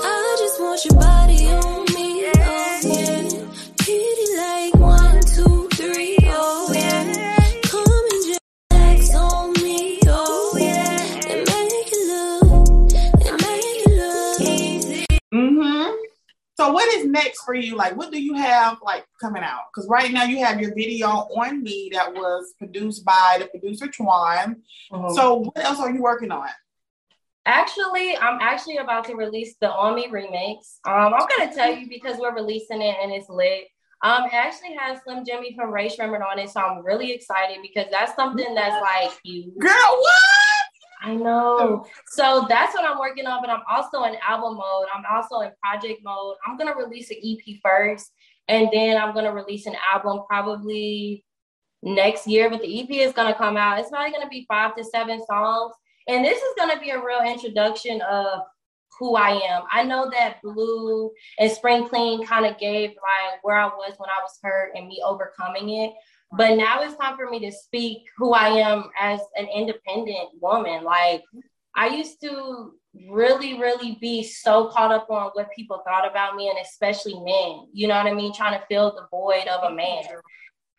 I 0.03 0.35
just 0.39 0.59
want 0.59 0.85
your 0.85 0.93
body 0.99 1.16
So 16.67 16.74
what 16.74 16.93
is 16.95 17.05
next 17.05 17.43
for 17.45 17.53
you? 17.53 17.77
Like, 17.77 17.95
what 17.95 18.12
do 18.12 18.21
you 18.21 18.33
have 18.33 18.79
like 18.83 19.05
coming 19.21 19.41
out? 19.41 19.62
Because 19.74 19.88
right 19.88 20.12
now 20.12 20.25
you 20.25 20.43
have 20.43 20.59
your 20.59 20.75
video 20.75 21.07
on 21.07 21.63
me 21.63 21.89
that 21.93 22.13
was 22.13 22.53
produced 22.57 23.05
by 23.05 23.38
the 23.39 23.47
producer 23.47 23.88
Twan. 23.88 24.57
Mm-hmm. 24.92 25.13
So 25.13 25.44
what 25.46 25.63
else 25.63 25.79
are 25.79 25.89
you 25.89 26.01
working 26.01 26.29
on? 26.29 26.50
Actually, 27.46 28.18
I'm 28.18 28.39
actually 28.42 28.77
about 28.77 29.05
to 29.05 29.15
release 29.15 29.55
the 29.61 29.72
On 29.72 29.96
Me 29.96 30.09
remix. 30.09 30.79
Um, 30.85 31.13
I'm 31.13 31.25
gonna 31.37 31.55
tell 31.55 31.74
you 31.74 31.87
because 31.87 32.18
we're 32.20 32.35
releasing 32.35 32.81
it 32.81 32.98
and 33.01 33.13
it's 33.13 33.29
lit. 33.29 33.68
Um, 34.03 34.25
it 34.25 34.33
actually 34.33 34.75
has 34.77 35.00
Slim 35.03 35.24
Jxmmi 35.24 35.55
from 35.55 35.72
Rae 35.72 35.87
Sremmurd 35.87 36.22
on 36.22 36.37
it, 36.37 36.50
so 36.50 36.59
I'm 36.59 36.85
really 36.85 37.13
excited 37.13 37.59
because 37.61 37.85
that's 37.89 38.13
something 38.18 38.53
that's 38.53 38.81
like 38.81 39.18
huge. 39.24 39.57
Girl, 39.57 39.72
what? 39.72 40.47
I 41.01 41.16
know. 41.16 41.86
So 42.07 42.46
that's 42.50 42.74
what 42.74 42.90
I'm 42.90 43.00
working 43.00 43.27
on, 43.27 43.42
but 43.42 43.50
I'm 43.50 43.64
also 43.70 44.03
in 44.03 44.16
album 44.27 44.55
mode. 44.55 44.88
I'm 44.94 45.03
also 45.10 45.42
in 45.42 45.51
project 45.62 46.01
mode. 46.03 46.36
I'm 46.46 46.57
gonna 46.57 46.75
release 46.75 47.12
an 47.12 47.18
EP 47.24 47.60
first, 47.62 48.12
and 48.48 48.70
then 48.72 48.98
I'm 48.98 49.14
gonna 49.14 49.33
release 49.33 49.66
an 49.68 49.75
album 49.94 50.24
probably 50.27 51.24
next 51.83 52.27
year. 52.27 52.50
But 52.50 52.62
the 52.62 52.81
EP 52.81 52.90
is 52.90 53.14
gonna 53.14 53.36
come 53.36 53.57
out. 53.57 53.79
It's 53.79 53.90
probably 53.90 54.12
gonna 54.12 54.29
be 54.29 54.46
five 54.48 54.75
to 54.75 54.83
seven 54.83 55.24
songs, 55.25 55.74
and 56.07 56.25
this 56.25 56.42
is 56.42 56.53
gonna 56.57 56.79
be 56.79 56.92
a 56.92 57.03
real 57.03 57.22
introduction 57.22 58.01
of 58.01 58.42
who 59.00 59.16
I 59.16 59.40
am. 59.48 59.64
I 59.72 59.83
know 59.83 60.10
that 60.12 60.42
Blue 60.42 61.12
and 61.40 61.51
Spring 61.51 61.88
Clean 61.88 62.25
kind 62.25 62.46
of 62.46 62.57
gave 62.57 62.90
like 62.90 63.44
where 63.44 63.57
I 63.57 63.68
was 63.68 63.94
when 63.98 64.10
I 64.10 64.22
was 64.22 64.40
hurt 64.42 64.72
and 64.75 64.88
me 64.88 65.01
overcoming 65.05 65.70
it. 65.70 65.94
But 66.31 66.57
now 66.57 66.81
it's 66.81 66.96
time 66.96 67.16
for 67.16 67.29
me 67.29 67.40
to 67.40 67.51
speak 67.51 68.03
who 68.18 68.33
I 68.33 68.50
am 68.50 68.90
as 69.00 69.20
an 69.35 69.48
independent 69.48 70.29
woman. 70.42 70.83
Like 70.83 71.24
I 71.75 71.87
used 71.87 72.20
to 72.22 72.74
really, 73.09 73.59
really 73.59 73.98
be 74.01 74.24
so 74.24 74.68
caught 74.68 74.92
up 74.92 75.09
on 75.09 75.29
what 75.33 75.48
people 75.55 75.81
thought 75.85 76.09
about 76.09 76.35
me 76.35 76.50
and 76.50 76.57
especially 76.59 77.13
men, 77.20 77.68
you 77.72 77.87
know 77.87 77.96
what 77.96 78.07
I 78.07 78.13
mean? 78.13 78.33
Trying 78.33 78.59
to 78.59 78.66
fill 78.68 78.92
the 78.96 79.07
void 79.11 79.48
of 79.48 79.72
a 79.72 79.75
man. 79.75 80.03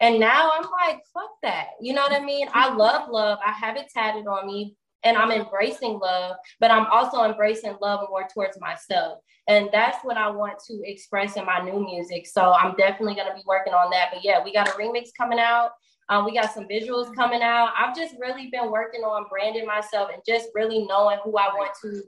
And 0.01 0.21
now 0.21 0.51
I'm 0.55 0.63
like, 0.63 1.03
fuck 1.13 1.31
that. 1.43 1.69
You 1.81 1.93
know 1.93 2.03
what 2.03 2.13
I 2.13 2.25
mean? 2.25 2.49
I 2.53 2.73
love 2.73 3.09
love. 3.11 3.39
I 3.45 3.53
have 3.53 3.77
it 3.77 3.87
tatted 3.93 4.27
on 4.27 4.47
me 4.47 4.77
and 5.05 5.17
I'm 5.17 5.31
embracing 5.31 5.99
love, 5.99 6.37
but 6.61 6.71
I'm 6.71 6.87
also 6.87 7.25
embracing 7.25 7.77
love 7.81 8.09
more 8.11 8.27
towards 8.33 8.61
myself. 8.61 9.19
And 9.47 9.71
that's 9.73 10.05
what 10.05 10.17
I 10.17 10.29
want 10.29 10.59
to 10.67 10.81
express 10.85 11.37
in 11.37 11.47
my 11.47 11.61
new 11.61 11.85
music. 11.85 12.27
So 12.27 12.53
I'm 12.53 12.77
definitely 12.77 13.15
going 13.15 13.29
to 13.29 13.35
be 13.35 13.43
working 13.47 13.73
on 13.73 13.91
that. 13.91 14.11
But 14.13 14.25
yeah, 14.25 14.43
we 14.43 14.53
got 14.53 14.69
a 14.69 14.73
remix 14.73 15.09
coming 15.17 15.39
out. 15.39 15.71
Um, 16.11 16.25
we 16.25 16.35
got 16.35 16.53
some 16.53 16.67
visuals 16.69 17.15
coming 17.15 17.43
out. 17.43 17.73
I've 17.77 17.95
just 17.95 18.15
really 18.19 18.49
been 18.51 18.71
working 18.71 19.03
on 19.03 19.27
branding 19.29 19.67
myself 19.67 20.11
and 20.13 20.23
just 20.27 20.49
really 20.55 20.87
knowing 20.87 21.19
who 21.23 21.37
I 21.37 21.49
want 21.49 21.73
to 21.83 22.03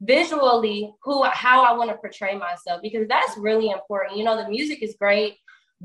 visually, 0.00 0.92
who 1.02 1.24
how 1.24 1.64
I 1.64 1.72
want 1.72 1.90
to 1.90 1.96
portray 1.96 2.36
myself 2.36 2.82
because 2.82 3.06
that's 3.08 3.36
really 3.38 3.70
important. 3.70 4.18
You 4.18 4.24
know, 4.24 4.36
the 4.36 4.48
music 4.48 4.82
is 4.82 4.96
great, 4.98 5.36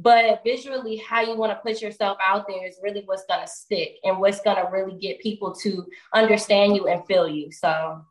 but 0.02 0.42
visually 0.46 0.98
how 0.98 1.22
you 1.22 1.36
want 1.36 1.52
to 1.52 1.58
put 1.58 1.82
yourself 1.82 2.18
out 2.26 2.48
there 2.48 2.66
is 2.66 2.80
really 2.82 3.04
what's 3.06 3.26
going 3.26 3.42
to 3.42 3.48
stick 3.48 3.96
and 4.04 4.18
what's 4.18 4.40
going 4.42 4.56
to 4.56 4.72
really 4.72 4.98
get 4.98 5.20
people 5.20 5.54
to 5.54 5.86
understand 6.14 6.76
you 6.76 6.88
and 6.88 7.06
feel 7.06 7.28
you 7.28 7.52
so. 7.52 8.02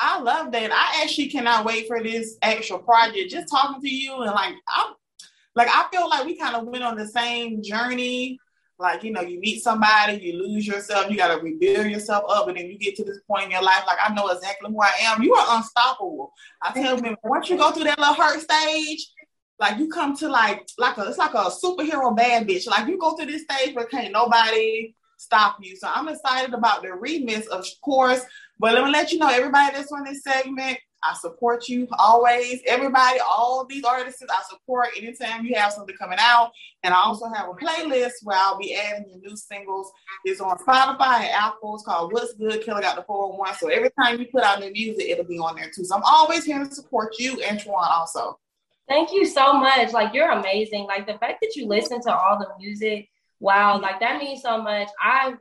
I 0.00 0.20
love 0.20 0.52
that. 0.52 0.70
I 0.72 1.02
actually 1.02 1.28
cannot 1.28 1.64
wait 1.64 1.86
for 1.86 2.02
this 2.02 2.36
actual 2.42 2.78
project. 2.78 3.30
Just 3.30 3.48
talking 3.48 3.80
to 3.80 3.88
you 3.88 4.14
and 4.22 4.32
like 4.32 4.54
i'm 4.68 4.94
like 5.54 5.68
i 5.68 5.86
feel 5.90 6.08
like 6.08 6.24
we 6.24 6.36
kind 6.36 6.54
of 6.54 6.66
went 6.66 6.84
on 6.84 6.96
the 6.96 7.06
same 7.06 7.62
journey. 7.62 8.38
Like 8.80 9.02
you 9.02 9.12
know 9.12 9.22
you 9.22 9.40
meet 9.40 9.60
somebody 9.60 10.18
you 10.18 10.40
lose 10.40 10.64
yourself 10.64 11.10
you 11.10 11.16
got 11.16 11.34
to 11.34 11.42
rebuild 11.42 11.90
yourself 11.90 12.24
up 12.28 12.46
and 12.46 12.56
then 12.56 12.66
you 12.66 12.78
get 12.78 12.94
to 12.96 13.04
this 13.04 13.18
point 13.28 13.46
in 13.46 13.50
your 13.50 13.62
life 13.62 13.82
like 13.88 13.98
i 14.00 14.14
know 14.14 14.28
exactly 14.28 14.70
who 14.70 14.80
i 14.80 14.92
am. 15.02 15.20
You 15.20 15.34
are 15.34 15.56
unstoppable. 15.56 16.32
I 16.62 16.72
tell 16.72 17.04
you 17.04 17.16
once 17.24 17.50
you 17.50 17.56
go 17.56 17.72
through 17.72 17.84
that 17.84 17.98
little 17.98 18.14
hurt 18.14 18.40
stage 18.40 19.10
like 19.60 19.78
you 19.78 19.88
come 19.88 20.16
to 20.16 20.28
like 20.28 20.68
like 20.78 20.98
a 20.98 21.02
it's 21.08 21.18
like 21.18 21.34
a 21.34 21.50
superhero 21.50 22.16
bad 22.16 22.46
bitch. 22.46 22.66
Like 22.66 22.88
you 22.88 22.98
go 22.98 23.16
to 23.16 23.26
this 23.26 23.42
stage 23.42 23.74
where 23.74 23.86
can't 23.86 24.12
nobody 24.12 24.94
stop 25.18 25.56
you. 25.60 25.76
So 25.76 25.88
I'm 25.92 26.08
excited 26.08 26.54
about 26.54 26.82
the 26.82 26.88
remix, 26.88 27.46
of 27.48 27.66
course. 27.82 28.24
But 28.58 28.74
let 28.74 28.84
me 28.84 28.90
let 28.90 29.12
you 29.12 29.18
know, 29.18 29.28
everybody 29.28 29.76
that's 29.76 29.92
on 29.92 30.04
this 30.04 30.22
segment, 30.22 30.78
I 31.02 31.14
support 31.14 31.68
you 31.68 31.86
always. 31.96 32.60
Everybody, 32.66 33.18
all 33.20 33.64
these 33.64 33.84
artists, 33.84 34.22
I 34.28 34.42
support 34.48 34.88
anytime 34.96 35.44
you 35.44 35.54
have 35.54 35.72
something 35.72 35.94
coming 35.96 36.18
out. 36.20 36.50
And 36.82 36.92
I 36.92 36.98
also 36.98 37.28
have 37.28 37.48
a 37.48 37.52
playlist 37.52 38.14
where 38.24 38.36
I'll 38.36 38.58
be 38.58 38.74
adding 38.74 39.08
your 39.08 39.18
new 39.20 39.36
singles. 39.36 39.92
It's 40.24 40.40
on 40.40 40.58
Spotify 40.58 41.20
and 41.20 41.30
Apple. 41.30 41.76
It's 41.76 41.84
called 41.84 42.12
What's 42.12 42.34
Good 42.34 42.64
Kayla 42.64 42.80
Got 42.80 42.96
the 42.96 43.02
401. 43.02 43.54
So 43.56 43.68
every 43.68 43.90
time 43.90 44.18
you 44.18 44.26
put 44.26 44.42
out 44.42 44.60
new 44.60 44.72
music, 44.72 45.06
it'll 45.08 45.24
be 45.24 45.38
on 45.38 45.56
there 45.56 45.70
too. 45.72 45.84
So 45.84 45.96
I'm 45.96 46.02
always 46.04 46.44
here 46.44 46.64
to 46.64 46.74
support 46.74 47.14
you 47.18 47.40
and 47.42 47.60
Twan 47.60 47.88
also. 47.88 48.38
Thank 48.88 49.12
you 49.12 49.26
so 49.26 49.52
much. 49.54 49.92
Like 49.92 50.14
you're 50.14 50.30
amazing. 50.30 50.84
Like 50.84 51.06
the 51.06 51.18
fact 51.18 51.38
that 51.42 51.54
you 51.56 51.66
listen 51.66 52.00
to 52.02 52.14
all 52.14 52.38
the 52.38 52.48
music, 52.58 53.08
wow, 53.40 53.78
like 53.80 54.00
that 54.00 54.18
means 54.18 54.42
so 54.42 54.60
much. 54.62 54.88
I 55.00 55.34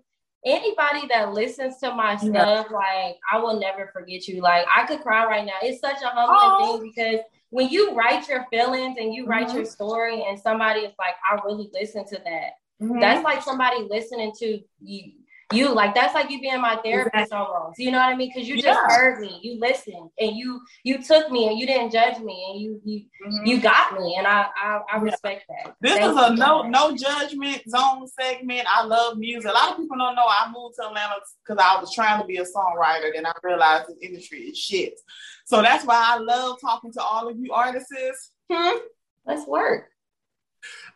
anybody 0.45 1.07
that 1.07 1.33
listens 1.33 1.77
to 1.79 1.93
my 1.93 2.15
stuff, 2.17 2.67
like 2.71 3.17
I 3.31 3.39
will 3.39 3.59
never 3.59 3.89
forget 3.93 4.27
you. 4.27 4.41
Like 4.41 4.65
I 4.73 4.85
could 4.85 5.01
cry 5.01 5.25
right 5.25 5.45
now. 5.45 5.53
It's 5.61 5.81
such 5.81 6.01
a 6.01 6.07
humbling 6.07 6.29
oh. 6.29 6.77
thing 6.77 6.91
because 6.93 7.19
when 7.49 7.69
you 7.69 7.95
write 7.95 8.27
your 8.27 8.45
feelings 8.49 8.97
and 8.99 9.13
you 9.13 9.25
write 9.25 9.47
mm-hmm. 9.47 9.57
your 9.57 9.65
story 9.65 10.23
and 10.27 10.39
somebody 10.39 10.81
is 10.81 10.93
like, 10.99 11.15
I 11.29 11.39
really 11.45 11.69
listen 11.73 12.05
to 12.07 12.15
that. 12.15 12.51
Mm-hmm. 12.81 12.99
That's 12.99 13.23
like 13.23 13.41
somebody 13.41 13.87
listening 13.89 14.33
to 14.39 14.59
you 14.79 15.11
you. 15.53 15.73
Like 15.73 15.95
that's 15.95 16.13
like 16.13 16.29
you 16.29 16.41
being 16.41 16.61
my 16.61 16.79
therapist 16.83 17.13
exactly. 17.13 17.37
almost. 17.37 17.79
You 17.79 17.91
know 17.91 17.99
what 17.99 18.13
I 18.13 18.15
mean? 18.15 18.31
Because 18.33 18.47
you 18.47 18.55
just 18.55 18.65
yeah. 18.67 18.87
heard 18.87 19.19
me, 19.19 19.39
you 19.41 19.59
listened, 19.59 20.09
and 20.19 20.35
you 20.35 20.61
you 20.83 21.01
took 21.01 21.31
me, 21.31 21.47
and 21.47 21.57
you 21.57 21.65
didn't 21.65 21.91
judge 21.91 22.19
me, 22.19 22.45
and 22.49 22.61
you 22.61 22.81
you 22.83 23.05
mm-hmm. 23.25 23.45
you 23.45 23.61
got 23.61 23.99
me, 23.99 24.15
and 24.17 24.27
I 24.27 24.47
I, 24.55 24.79
I 24.93 24.97
respect 24.97 25.45
that. 25.49 25.75
This 25.81 25.93
Thank 25.93 26.11
is 26.11 26.17
a 26.17 26.35
no 26.35 26.63
no 26.63 26.95
judgment 26.95 27.61
zone 27.69 28.07
segment. 28.07 28.67
I 28.67 28.83
love 28.83 29.17
music. 29.17 29.49
A 29.49 29.53
lot 29.53 29.71
of 29.71 29.77
people 29.77 29.97
don't 29.97 30.15
know 30.15 30.27
I 30.27 30.51
moved 30.51 30.75
to 30.79 30.87
Atlanta 30.87 31.15
because 31.45 31.63
I 31.63 31.79
was 31.79 31.93
trying 31.93 32.21
to 32.21 32.27
be 32.27 32.37
a 32.37 32.43
songwriter, 32.43 33.15
and 33.15 33.25
I 33.25 33.31
realized 33.43 33.89
this 33.89 33.97
industry 34.01 34.39
is 34.39 34.57
shit. 34.57 34.99
So 35.45 35.61
that's 35.61 35.85
why 35.85 36.01
I 36.05 36.17
love 36.17 36.57
talking 36.59 36.91
to 36.93 37.01
all 37.01 37.27
of 37.29 37.37
you 37.37 37.53
artists. 37.53 38.31
Hmm. 38.51 38.77
Let's 39.25 39.45
work. 39.47 39.89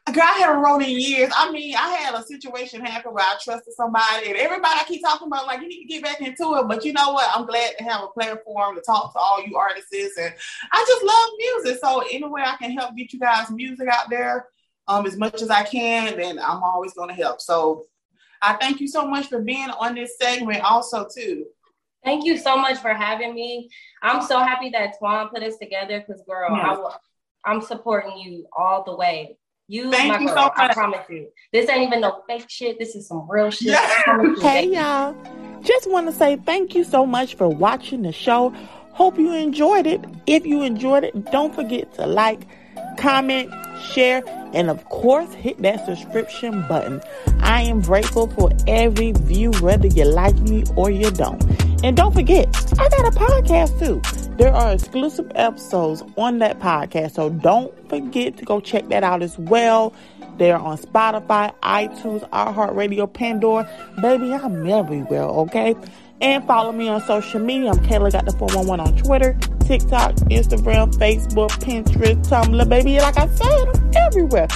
Girl, 0.08 0.24
I 0.24 0.40
haven't 0.40 0.64
wrote 0.64 0.82
in 0.82 1.00
years. 1.00 1.32
I 1.38 1.52
mean, 1.52 1.76
I 1.76 1.90
had 1.90 2.16
a 2.16 2.24
situation 2.24 2.84
happen 2.84 3.14
where 3.14 3.24
I 3.24 3.36
trusted 3.42 3.74
somebody, 3.76 4.30
and 4.30 4.36
everybody 4.36 4.80
I 4.80 4.84
keep 4.86 5.02
talking 5.04 5.28
about, 5.28 5.46
like, 5.46 5.62
you 5.62 5.68
need 5.68 5.84
to 5.84 5.88
get 5.88 6.04
back 6.04 6.20
into 6.22 6.56
it. 6.56 6.68
But 6.68 6.84
you 6.84 6.92
know 6.92 7.12
what? 7.12 7.30
I'm 7.34 7.46
glad 7.46 7.78
to 7.78 7.84
have 7.84 8.04
a 8.04 8.08
platform 8.08 8.76
to 8.76 8.82
talk 8.82 9.14
to 9.14 9.20
all 9.20 9.44
you 9.46 9.56
artists, 9.58 9.94
and 9.94 10.34
I 10.72 10.86
just 10.88 11.04
love 11.04 11.30
music. 11.38 11.80
So 11.82 12.04
anywhere 12.12 12.44
I 12.44 12.56
can 12.58 12.72
help 12.72 12.96
get 12.98 13.14
you 13.14 13.20
guys 13.20 13.52
music 13.52 13.88
out 13.88 14.10
there, 14.10 14.48
um, 14.88 15.06
as 15.06 15.18
much 15.18 15.42
as 15.42 15.50
I 15.52 15.64
can, 15.64 16.18
then 16.18 16.40
I'm 16.40 16.64
always 16.64 16.94
going 16.94 17.10
to 17.10 17.16
help. 17.16 17.40
So 17.40 17.86
I 18.42 18.54
thank 18.54 18.82
you 18.82 18.88
so 18.88 19.08
much 19.08 19.28
for 19.28 19.40
being 19.40 19.70
on 19.70 19.94
this 19.94 20.18
segment, 20.20 20.62
also 20.64 21.08
too. 21.08 21.46
Thank 22.04 22.26
you 22.26 22.38
so 22.38 22.58
much 22.58 22.80
for 22.80 22.94
having 22.94 23.36
me. 23.36 23.70
I'm 24.02 24.24
so 24.24 24.40
happy 24.40 24.72
that 24.72 24.96
Twan 25.00 25.30
put 25.30 25.44
us 25.44 25.58
together 25.58 26.00
because, 26.00 26.24
girl. 26.28 26.50
I 26.52 26.74
will, 26.74 26.96
I'm 27.46 27.62
supporting 27.62 28.18
you 28.18 28.48
all 28.58 28.84
the 28.84 28.96
way. 28.96 29.38
You, 29.72 29.90
Thank 29.90 30.20
you 30.20 30.28
girl, 30.28 30.36
so 30.36 30.42
much. 30.48 30.54
I 30.58 30.74
promise 30.74 31.06
you. 31.10 31.28
This 31.54 31.70
ain't 31.70 31.88
even 31.88 32.02
no 32.02 32.24
fake 32.28 32.50
shit. 32.50 32.78
This 32.78 32.94
is 32.94 33.08
some 33.08 33.26
real 33.30 33.50
shit. 33.50 33.70
Yeah. 33.70 34.36
Hey, 34.42 34.68
y'all. 34.68 35.16
Just 35.62 35.90
want 35.90 36.08
to 36.08 36.14
say 36.14 36.36
thank 36.36 36.76
you 36.76 36.84
so 36.84 37.06
much 37.06 37.36
for 37.36 37.48
watching 37.48 38.02
the 38.02 38.12
show. 38.12 38.50
Hope 38.92 39.18
you 39.18 39.32
enjoyed 39.34 39.88
it. 39.88 40.04
If 40.28 40.46
you 40.46 40.62
enjoyed 40.64 41.06
it, 41.06 41.32
don't 41.32 41.56
forget 41.56 41.94
to 41.94 42.06
like, 42.06 42.42
comment, 42.98 43.50
share, 43.82 44.24
and 44.54 44.70
of 44.70 44.84
course, 44.90 45.34
hit 45.34 45.62
that 45.62 45.86
subscription 45.86 46.66
button. 46.68 47.02
I 47.40 47.62
am 47.64 47.82
grateful 47.82 48.28
for 48.28 48.52
every 48.68 49.12
view, 49.12 49.52
whether 49.62 49.88
you 49.88 50.06
like 50.06 50.38
me 50.40 50.64
or 50.76 50.90
you 50.92 51.12
don't. 51.12 51.44
And 51.84 51.98
don't 51.98 52.14
forget, 52.14 52.48
I 52.80 52.90
got 52.90 53.08
a 53.08 53.18
podcast 53.18 53.80
too. 53.80 54.02
There 54.38 54.54
are 54.54 54.72
exclusive 54.74 55.32
episodes 55.36 56.04
on 56.18 56.40
that 56.40 56.60
podcast, 56.60 57.12
so 57.12 57.30
don't 57.30 57.74
forget 57.90 58.38
to 58.38 58.46
go 58.46 58.60
check 58.60 58.88
that 58.90 59.04
out 59.04 59.22
as 59.22 59.38
well. 59.38 59.94
They're 60.38 60.58
on 60.58 60.78
Spotify, 60.78 61.54
iTunes, 61.62 62.28
iHeartRadio, 62.30 63.12
Pandora. 63.12 63.70
Baby, 64.02 64.34
I'm 64.34 64.68
everywhere, 64.68 65.24
okay? 65.24 65.76
And 66.22 66.46
follow 66.46 66.72
me 66.72 66.88
on 66.88 67.02
social 67.02 67.40
media. 67.40 67.72
I'm 67.72 67.80
Kayla 67.80 68.12
Got 68.12 68.26
the 68.26 68.32
411 68.34 68.80
on 68.80 68.96
Twitter, 68.96 69.34
TikTok, 69.66 70.16
Instagram, 70.30 70.94
Facebook, 70.94 71.50
Pinterest, 71.60 72.24
Tumblr. 72.28 72.70
Baby, 72.70 73.00
like 73.00 73.18
I 73.18 73.28
said, 73.28 73.68
I'm 73.68 73.92
everywhere. 73.96 74.48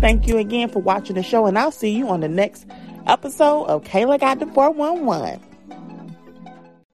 Thank 0.00 0.26
you 0.26 0.36
again 0.36 0.68
for 0.68 0.80
watching 0.80 1.16
the 1.16 1.22
show, 1.22 1.46
and 1.46 1.58
I'll 1.58 1.72
see 1.72 1.90
you 1.90 2.08
on 2.08 2.20
the 2.20 2.28
next 2.28 2.66
episode 3.06 3.64
of 3.64 3.84
Kayla 3.84 4.20
Got 4.20 4.38
the 4.38 4.46
411. 4.48 5.40